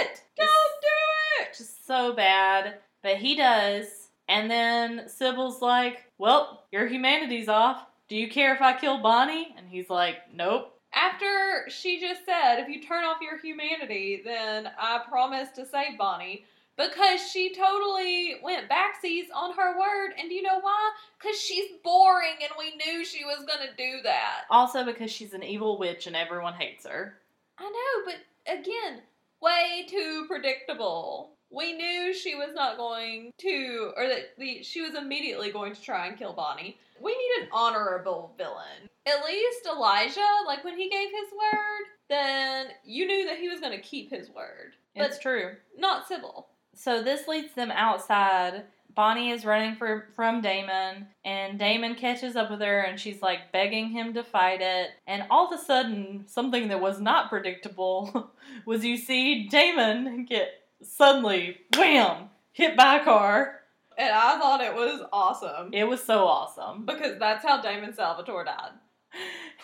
[0.00, 0.22] it!
[0.36, 0.48] Don't
[0.80, 1.48] do it!
[1.56, 2.76] Just so bad.
[3.02, 4.10] But he does.
[4.28, 7.84] And then Sybil's like, Well, your humanity's off.
[8.08, 9.54] Do you care if I kill Bonnie?
[9.56, 10.72] And he's like, Nope.
[10.94, 15.98] After she just said, If you turn off your humanity, then I promise to save
[15.98, 16.44] Bonnie.
[16.76, 20.12] Because she totally went backsies on her word.
[20.18, 20.90] And do you know why?
[21.18, 24.42] Because she's boring and we knew she was going to do that.
[24.50, 27.14] Also, because she's an evil witch and everyone hates her.
[27.58, 29.00] I know, but again,
[29.40, 31.35] way too predictable.
[31.50, 35.80] We knew she was not going to, or that the, she was immediately going to
[35.80, 36.78] try and kill Bonnie.
[37.00, 38.88] We need an honorable villain.
[39.06, 43.60] At least Elijah, like when he gave his word, then you knew that he was
[43.60, 44.74] going to keep his word.
[44.96, 45.52] But It's true.
[45.78, 46.48] not Sybil.
[46.74, 48.64] So this leads them outside.
[48.94, 53.52] Bonnie is running for, from Damon, and Damon catches up with her, and she's like
[53.52, 54.88] begging him to fight it.
[55.06, 58.30] And all of a sudden, something that was not predictable
[58.66, 60.48] was you see Damon get
[60.82, 63.60] suddenly, wham, hit by a car.
[63.98, 65.70] And I thought it was awesome.
[65.72, 66.84] It was so awesome.
[66.84, 68.72] Because that's how Damon Salvatore died.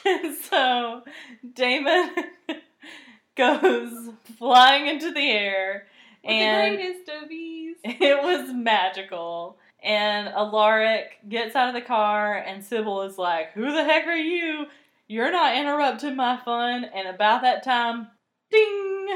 [0.05, 1.03] And so
[1.53, 2.11] Damon
[3.37, 5.87] goes flying into the air,
[6.25, 7.77] With and the greatest of ease.
[7.85, 9.59] It was magical.
[9.83, 14.17] And Alaric gets out of the car, and Sybil is like, Who the heck are
[14.17, 14.67] you?
[15.09, 16.85] You're not interrupting my fun.
[16.85, 18.09] And about that time,
[18.51, 19.09] ding!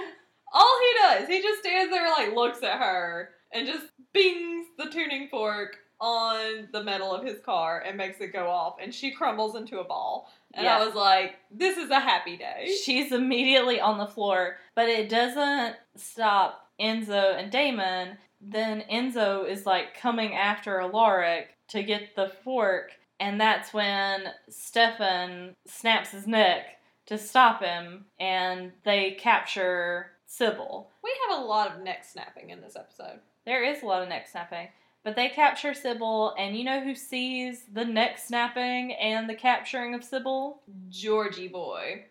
[0.58, 4.88] All he does, he just stands there, like, looks at her, and just bings the
[4.90, 9.10] tuning fork on the metal of his car and makes it go off, and she
[9.10, 10.32] crumbles into a ball.
[10.54, 10.66] And.
[10.66, 12.74] I was like, this is a happy day.
[12.84, 18.16] She's immediately on the floor, but it doesn't stop Enzo and Damon.
[18.40, 25.54] Then Enzo is like coming after Alaric to get the fork, and that's when Stefan
[25.66, 30.90] snaps his neck to stop him, and they capture Sybil.
[31.02, 33.20] We have a lot of neck snapping in this episode.
[33.44, 34.68] There is a lot of neck snapping.
[35.04, 39.94] But they capture Sybil, and you know who sees the neck snapping and the capturing
[39.94, 40.60] of Sybil?
[40.90, 42.06] Georgie boy.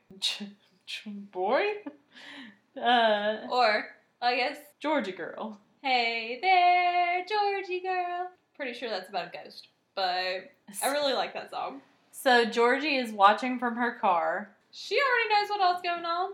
[1.31, 1.63] Boy?
[2.77, 3.85] Uh, Or,
[4.21, 5.57] I guess, Georgie girl.
[5.81, 8.29] hey there, Georgie girl.
[8.57, 9.69] Pretty sure that's about a ghost.
[9.95, 10.51] But
[10.83, 11.79] I really like that song.
[12.11, 14.49] So Georgie is watching from her car.
[14.71, 16.31] She already knows what else going on.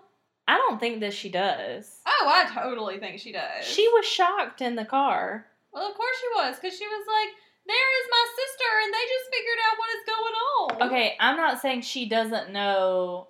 [0.51, 2.01] I don't think that she does.
[2.05, 3.63] Oh, I totally think she does.
[3.63, 5.45] She was shocked in the car.
[5.71, 7.33] Well, of course she was, because she was like,
[7.65, 10.89] there is my sister, and they just figured out what is going on.
[10.89, 13.29] Okay, I'm not saying she doesn't know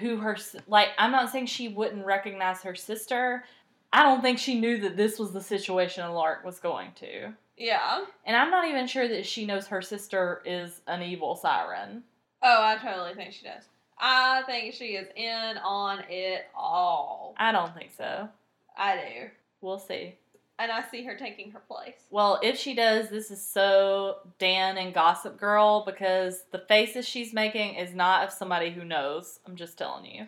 [0.00, 0.36] who her
[0.66, 0.88] like.
[0.98, 3.44] I'm not saying she wouldn't recognize her sister.
[3.92, 7.32] I don't think she knew that this was the situation Lark was going to.
[7.56, 8.06] Yeah.
[8.24, 12.02] And I'm not even sure that she knows her sister is an evil siren.
[12.42, 13.62] Oh, I totally think she does.
[14.00, 17.34] I think she is in on it all.
[17.36, 18.28] I don't think so.
[18.76, 19.30] I do.
[19.60, 20.16] We'll see.
[20.58, 21.94] And I see her taking her place.
[22.10, 27.32] Well, if she does, this is so Dan and Gossip Girl because the faces she's
[27.32, 29.40] making is not of somebody who knows.
[29.46, 30.26] I'm just telling you.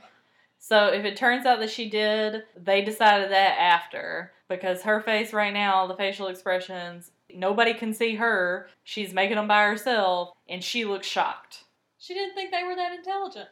[0.59, 5.33] So if it turns out that she did, they decided that after because her face
[5.33, 8.69] right now, the facial expressions, nobody can see her.
[8.85, 11.65] She's making them by herself and she looks shocked.
[11.99, 13.49] She didn't think they were that intelligent.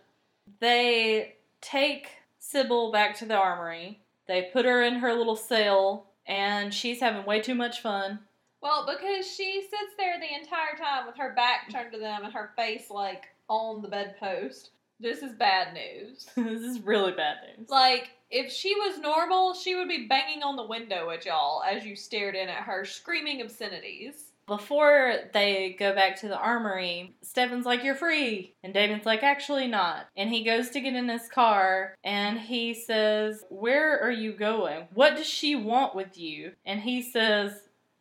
[0.59, 4.01] They take Sybil back to the armory.
[4.27, 8.21] They put her in her little cell and she's having way too much fun.
[8.61, 12.33] Well, because she sits there the entire time with her back turned to them and
[12.33, 14.71] her face like on the bedpost.
[15.01, 16.29] This is bad news.
[16.37, 17.71] this is really bad news.
[17.71, 21.85] Like, If she was normal, she would be banging on the window at y'all as
[21.87, 24.30] you stared in at her, screaming obscenities.
[24.47, 28.55] Before they go back to the armory, Stefan's like, You're free.
[28.63, 30.07] And Damon's like, Actually, not.
[30.17, 34.89] And he goes to get in his car and he says, Where are you going?
[34.93, 36.53] What does she want with you?
[36.67, 37.53] And he says,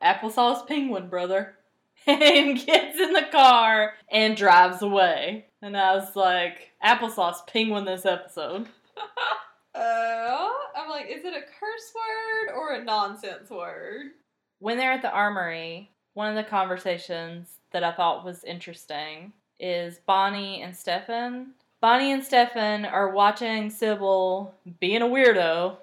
[0.03, 1.55] Applesauce penguin, brother.
[2.07, 5.47] And gets in the car and drives away.
[5.61, 8.67] And I was like, Applesauce penguin this episode.
[9.75, 14.07] Uh, I'm like, is it a curse word or a nonsense word?
[14.59, 19.99] When they're at the armory, one of the conversations that I thought was interesting is
[20.05, 21.51] Bonnie and Stefan.
[21.81, 25.77] Bonnie and Stefan are watching Sybil being a weirdo.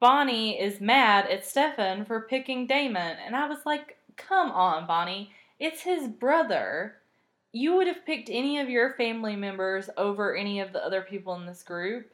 [0.00, 5.32] Bonnie is mad at Stefan for picking Damon, and I was like, come on, Bonnie.
[5.58, 6.96] It's his brother.
[7.52, 11.34] You would have picked any of your family members over any of the other people
[11.36, 12.10] in this group.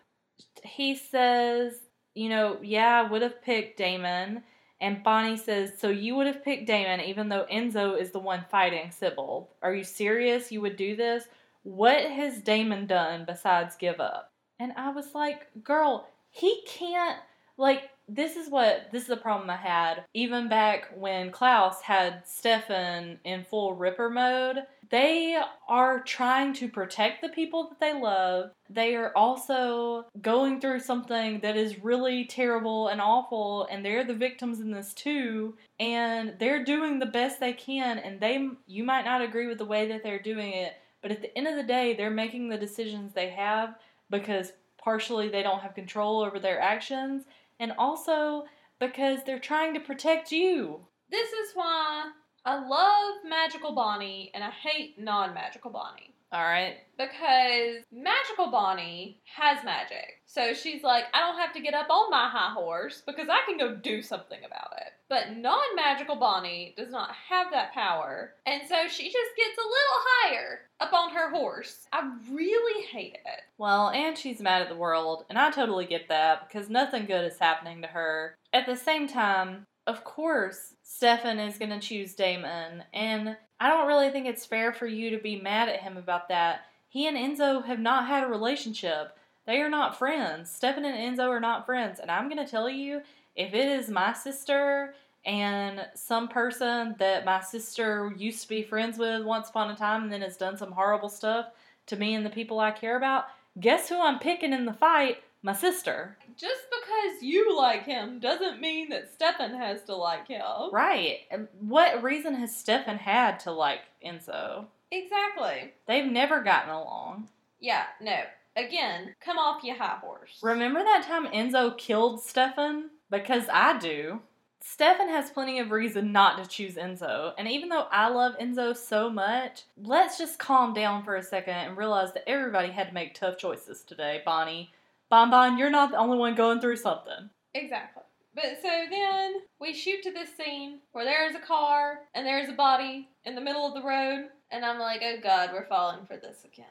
[0.62, 1.74] He says,
[2.14, 4.42] you know, yeah, I would have picked Damon.
[4.81, 8.45] And Bonnie says, So you would have picked Damon even though Enzo is the one
[8.51, 9.51] fighting Sybil.
[9.62, 10.51] Are you serious?
[10.51, 11.24] You would do this?
[11.62, 14.33] What has Damon done besides give up?
[14.59, 17.18] And I was like, Girl, he can't.
[17.57, 18.89] Like, this is what.
[18.91, 20.05] This is the problem I had.
[20.14, 27.22] Even back when Klaus had Stefan in full Ripper mode, they are trying to protect
[27.22, 28.51] the people that they love.
[28.68, 34.14] They are also going through something that is really terrible and awful, and they're the
[34.14, 35.57] victims in this too.
[35.78, 39.64] And they're doing the best they can, and they you might not agree with the
[39.64, 42.59] way that they're doing it, but at the end of the day, they're making the
[42.59, 43.76] decisions they have
[44.11, 47.24] because partially they don't have control over their actions,
[47.61, 48.45] and also
[48.80, 50.80] because they're trying to protect you.
[51.11, 52.11] This is why
[52.45, 56.14] I love magical Bonnie and I hate non magical Bonnie.
[56.32, 56.76] All right.
[56.97, 60.20] Because magical Bonnie has magic.
[60.26, 63.41] So she's like, I don't have to get up on my high horse because I
[63.47, 64.93] can go do something about it.
[65.09, 68.34] But non magical Bonnie does not have that power.
[68.47, 71.88] And so she just gets a little higher up on her horse.
[71.93, 73.41] I really hate it.
[73.59, 77.24] Well, and she's mad at the world, and I totally get that because nothing good
[77.24, 78.36] is happening to her.
[78.53, 83.86] At the same time, of course, Stefan is going to choose Damon, and I don't
[83.86, 86.62] really think it's fair for you to be mad at him about that.
[86.88, 89.16] He and Enzo have not had a relationship.
[89.47, 90.51] They are not friends.
[90.51, 93.03] Stefan and Enzo are not friends, and I'm going to tell you
[93.36, 98.99] if it is my sister and some person that my sister used to be friends
[98.99, 101.47] with once upon a time and then has done some horrible stuff
[101.86, 103.26] to me and the people I care about,
[103.61, 105.22] guess who I'm picking in the fight?
[105.43, 106.18] My sister.
[106.36, 110.43] Just because you like him doesn't mean that Stefan has to like him.
[110.72, 111.20] Right.
[111.61, 114.66] What reason has Stefan had to like Enzo?
[114.91, 115.72] Exactly.
[115.86, 117.28] They've never gotten along.
[117.59, 118.20] Yeah, no.
[118.57, 120.38] Again, come off your high horse.
[120.43, 122.91] Remember that time Enzo killed Stefan?
[123.11, 124.20] Because I do.
[124.62, 128.76] Stefan has plenty of reason not to choose Enzo, and even though I love Enzo
[128.76, 132.95] so much, let's just calm down for a second and realize that everybody had to
[132.95, 134.70] make tough choices today, Bonnie.
[135.11, 137.30] Bon Bon, you're not the only one going through something.
[137.52, 138.04] Exactly.
[138.32, 142.52] But so then we shoot to this scene where there's a car and there's a
[142.52, 146.16] body in the middle of the road, and I'm like, oh god, we're falling for
[146.16, 146.66] this again.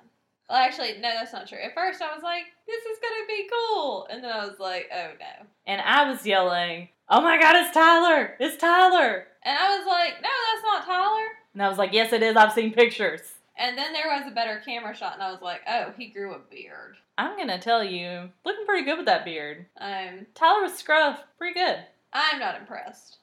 [0.49, 1.59] Well, actually, no, that's not true.
[1.61, 4.89] At first, I was like, this is gonna be cool, and then I was like,
[4.95, 5.45] oh no.
[5.67, 8.35] And I was yelling, Oh my god, it's Tyler!
[8.39, 9.27] It's Tyler!
[9.43, 11.27] And I was like, no, that's not Tyler.
[11.53, 12.37] And I was like, Yes, it is.
[12.37, 13.21] I've seen pictures.
[13.57, 16.33] And then there was a better camera shot, and I was like, oh, he grew
[16.33, 16.95] a beard.
[17.20, 19.65] I'm gonna tell you, looking pretty good with that beard.
[19.80, 21.78] Um, Tyler was scruff, pretty good.
[22.13, 23.17] I'm not impressed.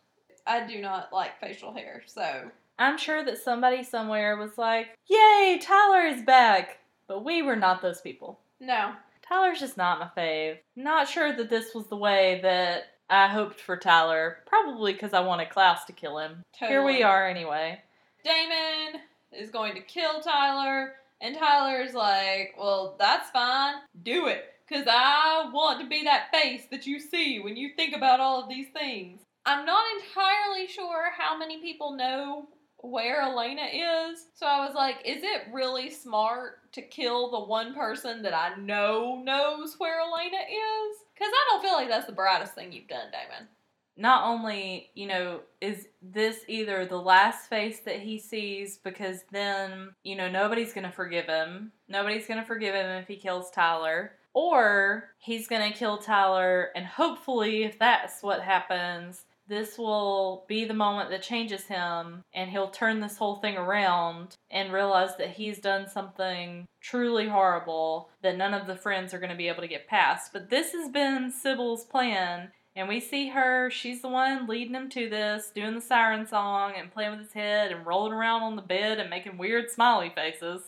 [0.46, 5.58] I do not like facial hair, so I'm sure that somebody somewhere was like, Yay,
[5.62, 6.78] Tyler is back!
[7.08, 8.38] But we were not those people.
[8.60, 8.92] no.
[9.26, 10.58] Tyler's just not my fave.
[10.76, 14.36] Not sure that this was the way that I hoped for Tyler.
[14.46, 16.44] Probably because I wanted Klaus to kill him.
[16.56, 17.80] Here we are anyway.
[18.22, 19.00] Damon
[19.32, 23.76] is going to kill Tyler, and Tyler's like, well, that's fine.
[24.02, 24.44] Do it.
[24.68, 28.42] Because I want to be that face that you see when you think about all
[28.42, 29.20] of these things.
[29.44, 32.48] I'm not entirely sure how many people know
[32.78, 34.26] where Elena is.
[34.34, 38.56] So I was like, is it really smart to kill the one person that I
[38.56, 40.96] know knows where Elena is?
[41.14, 43.48] Because I don't feel like that's the brightest thing you've done, Damon.
[43.96, 49.90] Not only, you know, is this either the last face that he sees because then,
[50.02, 51.72] you know, nobody's going to forgive him.
[51.88, 54.12] Nobody's going to forgive him if he kills Tyler.
[54.34, 60.64] Or he's going to kill Tyler, and hopefully, if that's what happens, this will be
[60.64, 65.30] the moment that changes him and he'll turn this whole thing around and realize that
[65.30, 69.62] he's done something truly horrible that none of the friends are going to be able
[69.62, 70.32] to get past.
[70.32, 72.50] But this has been Sybil's plan.
[72.76, 76.74] And we see her, she's the one leading him to this, doing the siren song
[76.76, 80.12] and playing with his head and rolling around on the bed and making weird smiley
[80.14, 80.60] faces.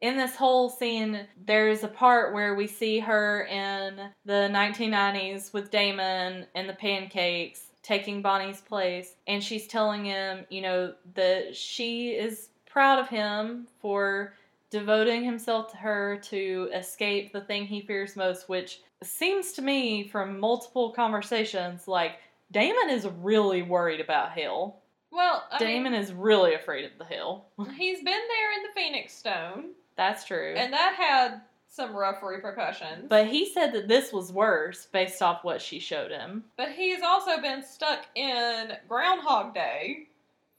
[0.00, 5.70] In this whole scene, there's a part where we see her in the 1990s with
[5.70, 12.10] Damon and the pancakes taking Bonnie's place, and she's telling him, you know, that she
[12.10, 14.34] is proud of him for
[14.70, 20.06] devoting himself to her to escape the thing he fears most, which seems to me
[20.08, 22.12] from multiple conversations like
[22.52, 24.80] Damon is really worried about Hell.
[25.12, 27.46] Well, I Damon mean, is really afraid of the Hell.
[27.76, 30.54] he's been there in the Phoenix Stone, That's true.
[30.56, 33.06] and that had some rough repercussions.
[33.08, 36.44] But he said that this was worse based off what she showed him.
[36.56, 40.08] But he's also been stuck in Groundhog Day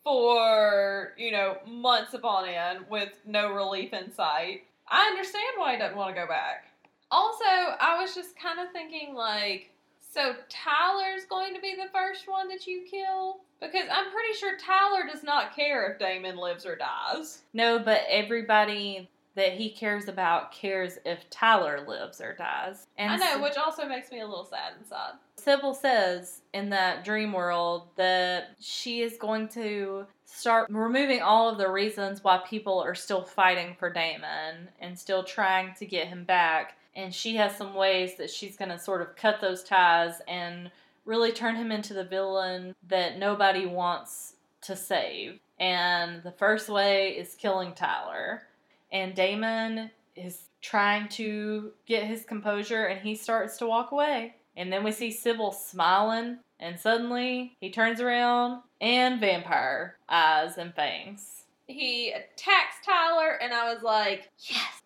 [0.03, 4.63] for, you know, months upon end with no relief in sight.
[4.89, 6.70] I understand why he doesn't want to go back.
[7.11, 9.69] Also, I was just kind of thinking, like,
[10.13, 13.41] so Tyler's going to be the first one that you kill?
[13.59, 17.43] Because I'm pretty sure Tyler does not care if Damon lives or dies.
[17.53, 22.87] No, but everybody that he cares about cares if Tyler lives or dies.
[22.97, 25.13] And I know, which also makes me a little sad inside.
[25.37, 31.57] Sybil says in that dream world that she is going to start removing all of
[31.57, 36.25] the reasons why people are still fighting for Damon and still trying to get him
[36.25, 36.75] back.
[36.95, 40.71] And she has some ways that she's going to sort of cut those ties and
[41.05, 44.33] really turn him into the villain that nobody wants
[44.63, 45.39] to save.
[45.59, 48.43] And the first way is killing Tyler.
[48.91, 54.35] And Damon is trying to get his composure and he starts to walk away.
[54.57, 60.73] And then we see Sybil smiling, and suddenly he turns around and vampire eyes and
[60.73, 61.43] fangs.
[61.67, 64.80] He attacks Tyler, and I was like, yes,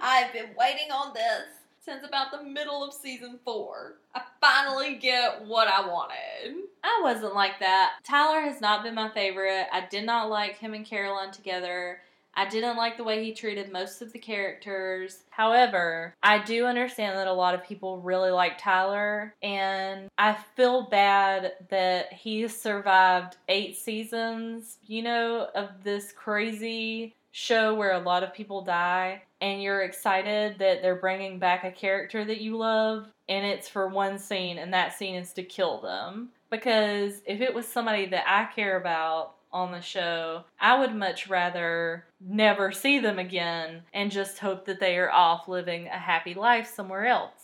[0.00, 1.44] I've been waiting on this
[1.80, 3.94] since about the middle of season four.
[4.14, 6.64] I finally get what I wanted.
[6.84, 7.92] I wasn't like that.
[8.04, 9.66] Tyler has not been my favorite.
[9.72, 12.00] I did not like him and Caroline together.
[12.34, 15.24] I didn't like the way he treated most of the characters.
[15.30, 20.82] However, I do understand that a lot of people really like Tyler, and I feel
[20.82, 28.22] bad that he survived eight seasons, you know, of this crazy show where a lot
[28.22, 33.08] of people die, and you're excited that they're bringing back a character that you love,
[33.28, 36.30] and it's for one scene, and that scene is to kill them.
[36.50, 41.28] Because if it was somebody that I care about, on the show, I would much
[41.28, 46.34] rather never see them again and just hope that they are off living a happy
[46.34, 47.37] life somewhere else.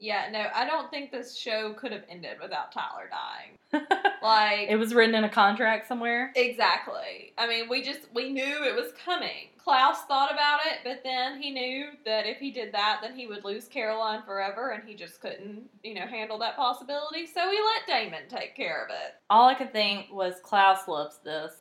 [0.00, 3.58] Yeah, no, I don't think this show could have ended without Tyler dying.
[4.22, 6.30] Like, it was written in a contract somewhere.
[6.36, 7.32] exactly.
[7.38, 9.48] I mean, we just, we knew it was coming.
[9.56, 13.26] Klaus thought about it, but then he knew that if he did that, then he
[13.26, 17.26] would lose Caroline forever, and he just couldn't, you know, handle that possibility.
[17.26, 19.14] So he let Damon take care of it.
[19.30, 21.52] All I could think was Klaus loves this.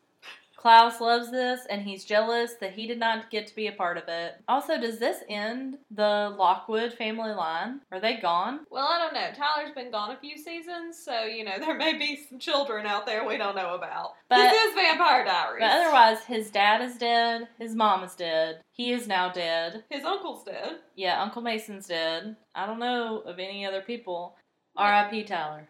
[0.60, 3.96] Klaus loves this and he's jealous that he did not get to be a part
[3.98, 4.34] of it.
[4.50, 7.80] Also, does this end the Lockwood family line?
[7.94, 8.66] Are they gone?
[8.70, 9.30] Well, I don't know.
[9.34, 13.06] Tyler's been gone a few seasons, so, you know, there may be some children out
[13.06, 14.16] there we don't know about.
[14.28, 15.62] But- this is Vampire Diaries.
[15.62, 19.86] But otherwise, his dad is dead, his mom is dead, he is now dead.
[19.90, 20.80] His uncle's dead.
[20.94, 22.36] Yeah, Uncle Mason's dead.
[22.54, 24.36] I don't know of any other people.
[24.76, 25.24] R.I.P.
[25.24, 25.70] Tyler.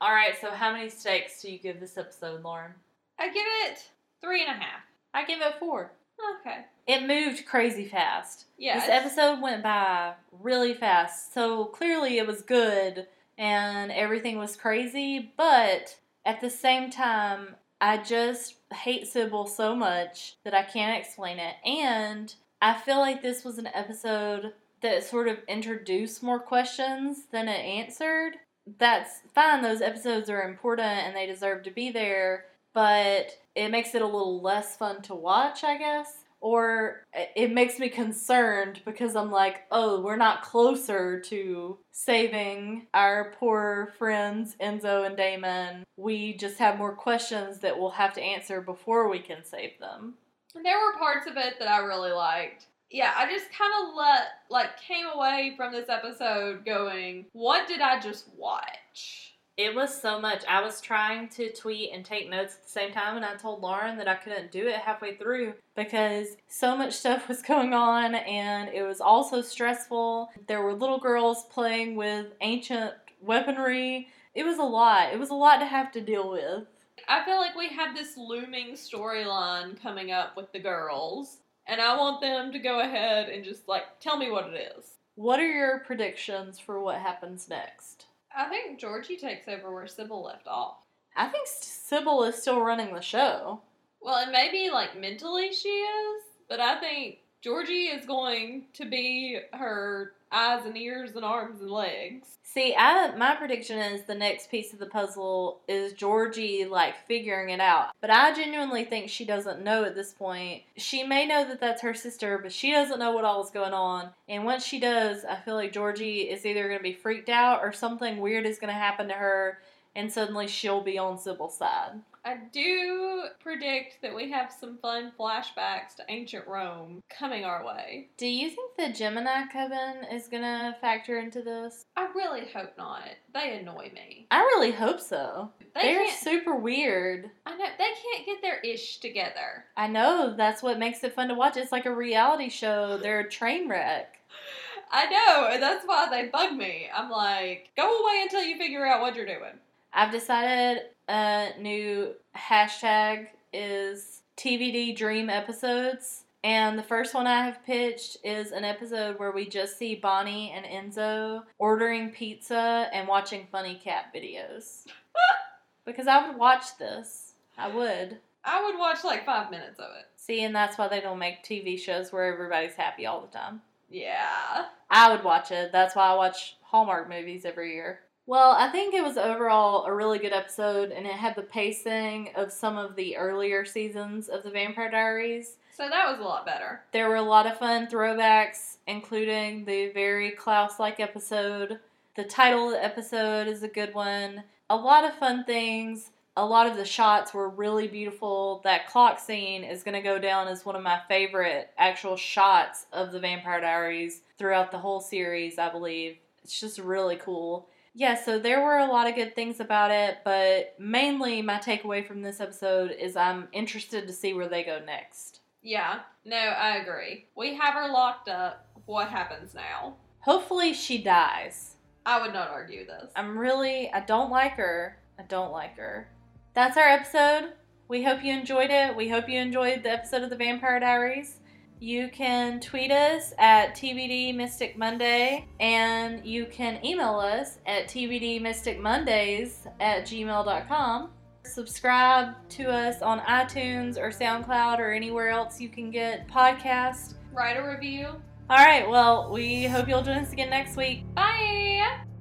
[0.00, 2.70] All right, so how many stakes do you give this episode, Lauren?
[3.18, 3.88] I give it
[4.22, 4.80] three and a half.
[5.14, 5.92] I give it four.
[6.40, 6.64] Okay.
[6.86, 8.46] It moved crazy fast.
[8.56, 8.80] Yeah.
[8.80, 13.06] this episode went by really fast, so clearly it was good
[13.36, 20.36] and everything was crazy, but at the same time, I just hate Sybil so much
[20.44, 21.54] that I can't explain it.
[21.64, 24.52] And I feel like this was an episode
[24.82, 28.34] that sort of introduced more questions than it answered.
[28.78, 33.94] That's fine, those episodes are important and they deserve to be there, but it makes
[33.94, 36.24] it a little less fun to watch, I guess.
[36.40, 37.04] Or
[37.34, 43.92] it makes me concerned because I'm like, oh, we're not closer to saving our poor
[43.98, 45.84] friends Enzo and Damon.
[45.96, 50.14] We just have more questions that we'll have to answer before we can save them.
[50.54, 52.66] There were parts of it that I really liked.
[52.88, 57.80] Yeah, I just kind of let like came away from this episode going, "What did
[57.80, 60.44] I just watch?" It was so much.
[60.48, 63.60] I was trying to tweet and take notes at the same time, and I told
[63.60, 68.14] Lauren that I couldn't do it halfway through because so much stuff was going on
[68.14, 70.30] and it was also stressful.
[70.46, 74.06] There were little girls playing with ancient weaponry.
[74.32, 75.12] it was a lot.
[75.12, 76.68] It was a lot to have to deal with.
[77.08, 81.96] I feel like we have this looming storyline coming up with the girls, and I
[81.96, 84.84] want them to go ahead and just like tell me what it is.
[85.16, 88.06] What are your predictions for what happens next?
[88.38, 90.76] I think Georgie takes over where Sybil left off.
[91.16, 93.60] I think Sybil is still running the show.
[94.00, 99.40] Well, and maybe like mentally she is, but I think Georgie is going to be
[99.52, 102.38] her eyes and ears and arms and legs.
[102.42, 107.50] See, I my prediction is the next piece of the puzzle is Georgie like figuring
[107.50, 107.90] it out.
[108.00, 110.62] But I genuinely think she doesn't know at this point.
[110.76, 113.74] She may know that that's her sister, but she doesn't know what all is going
[113.74, 114.10] on.
[114.28, 117.60] And once she does, I feel like Georgie is either going to be freaked out
[117.62, 119.58] or something weird is going to happen to her
[119.98, 122.00] and suddenly she'll be on Sybil's side.
[122.24, 128.08] I do predict that we have some fun flashbacks to ancient Rome coming our way.
[128.16, 131.86] Do you think the Gemini coven is gonna factor into this?
[131.96, 133.08] I really hope not.
[133.32, 134.26] They annoy me.
[134.30, 135.50] I really hope so.
[135.74, 137.30] They They're super weird.
[137.46, 139.64] I know they can't get their ish together.
[139.76, 141.56] I know that's what makes it fun to watch.
[141.56, 142.98] It's like a reality show.
[142.98, 144.18] They're a train wreck.
[144.90, 146.88] I know, and that's why they bug me.
[146.94, 149.58] I'm like, go away until you figure out what you're doing.
[149.92, 156.24] I've decided a new hashtag is TVD Dream Episodes.
[156.44, 160.52] And the first one I have pitched is an episode where we just see Bonnie
[160.54, 164.86] and Enzo ordering pizza and watching funny cat videos.
[165.84, 167.32] because I would watch this.
[167.56, 168.18] I would.
[168.44, 170.06] I would watch like five minutes of it.
[170.16, 173.62] See, and that's why they don't make TV shows where everybody's happy all the time.
[173.90, 174.66] Yeah.
[174.90, 175.72] I would watch it.
[175.72, 178.00] That's why I watch Hallmark movies every year.
[178.28, 182.28] Well, I think it was overall a really good episode, and it had the pacing
[182.36, 185.56] of some of the earlier seasons of The Vampire Diaries.
[185.74, 186.82] So that was a lot better.
[186.92, 191.78] There were a lot of fun throwbacks, including the very Klaus like episode.
[192.16, 194.44] The title of the episode is a good one.
[194.68, 196.10] A lot of fun things.
[196.36, 198.60] A lot of the shots were really beautiful.
[198.62, 202.84] That clock scene is going to go down as one of my favorite actual shots
[202.92, 206.18] of The Vampire Diaries throughout the whole series, I believe.
[206.44, 207.68] It's just really cool
[207.98, 212.06] yeah, so there were a lot of good things about it, but mainly my takeaway
[212.06, 215.40] from this episode is I'm interested to see where they go next.
[215.64, 217.26] Yeah, no, I agree.
[217.36, 218.68] We have her locked up.
[218.86, 219.96] What happens now?
[220.20, 221.74] Hopefully she dies.
[222.06, 223.10] I would not argue this.
[223.16, 224.96] I'm really, I don't like her.
[225.18, 226.08] I don't like her.
[226.54, 227.52] That's our episode.
[227.88, 228.94] We hope you enjoyed it.
[228.94, 231.40] We hope you enjoyed the episode of The Vampire Diaries.
[231.80, 238.42] You can tweet us at TVD Mystic Monday, and you can email us at TVD
[238.42, 241.10] Mystic Mondays at gmail.com.
[241.44, 247.14] Subscribe to us on iTunes or SoundCloud or anywhere else you can get podcasts.
[247.32, 248.06] Write a review.
[248.50, 251.04] All right, well, we hope you'll join us again next week.
[251.14, 252.17] Bye!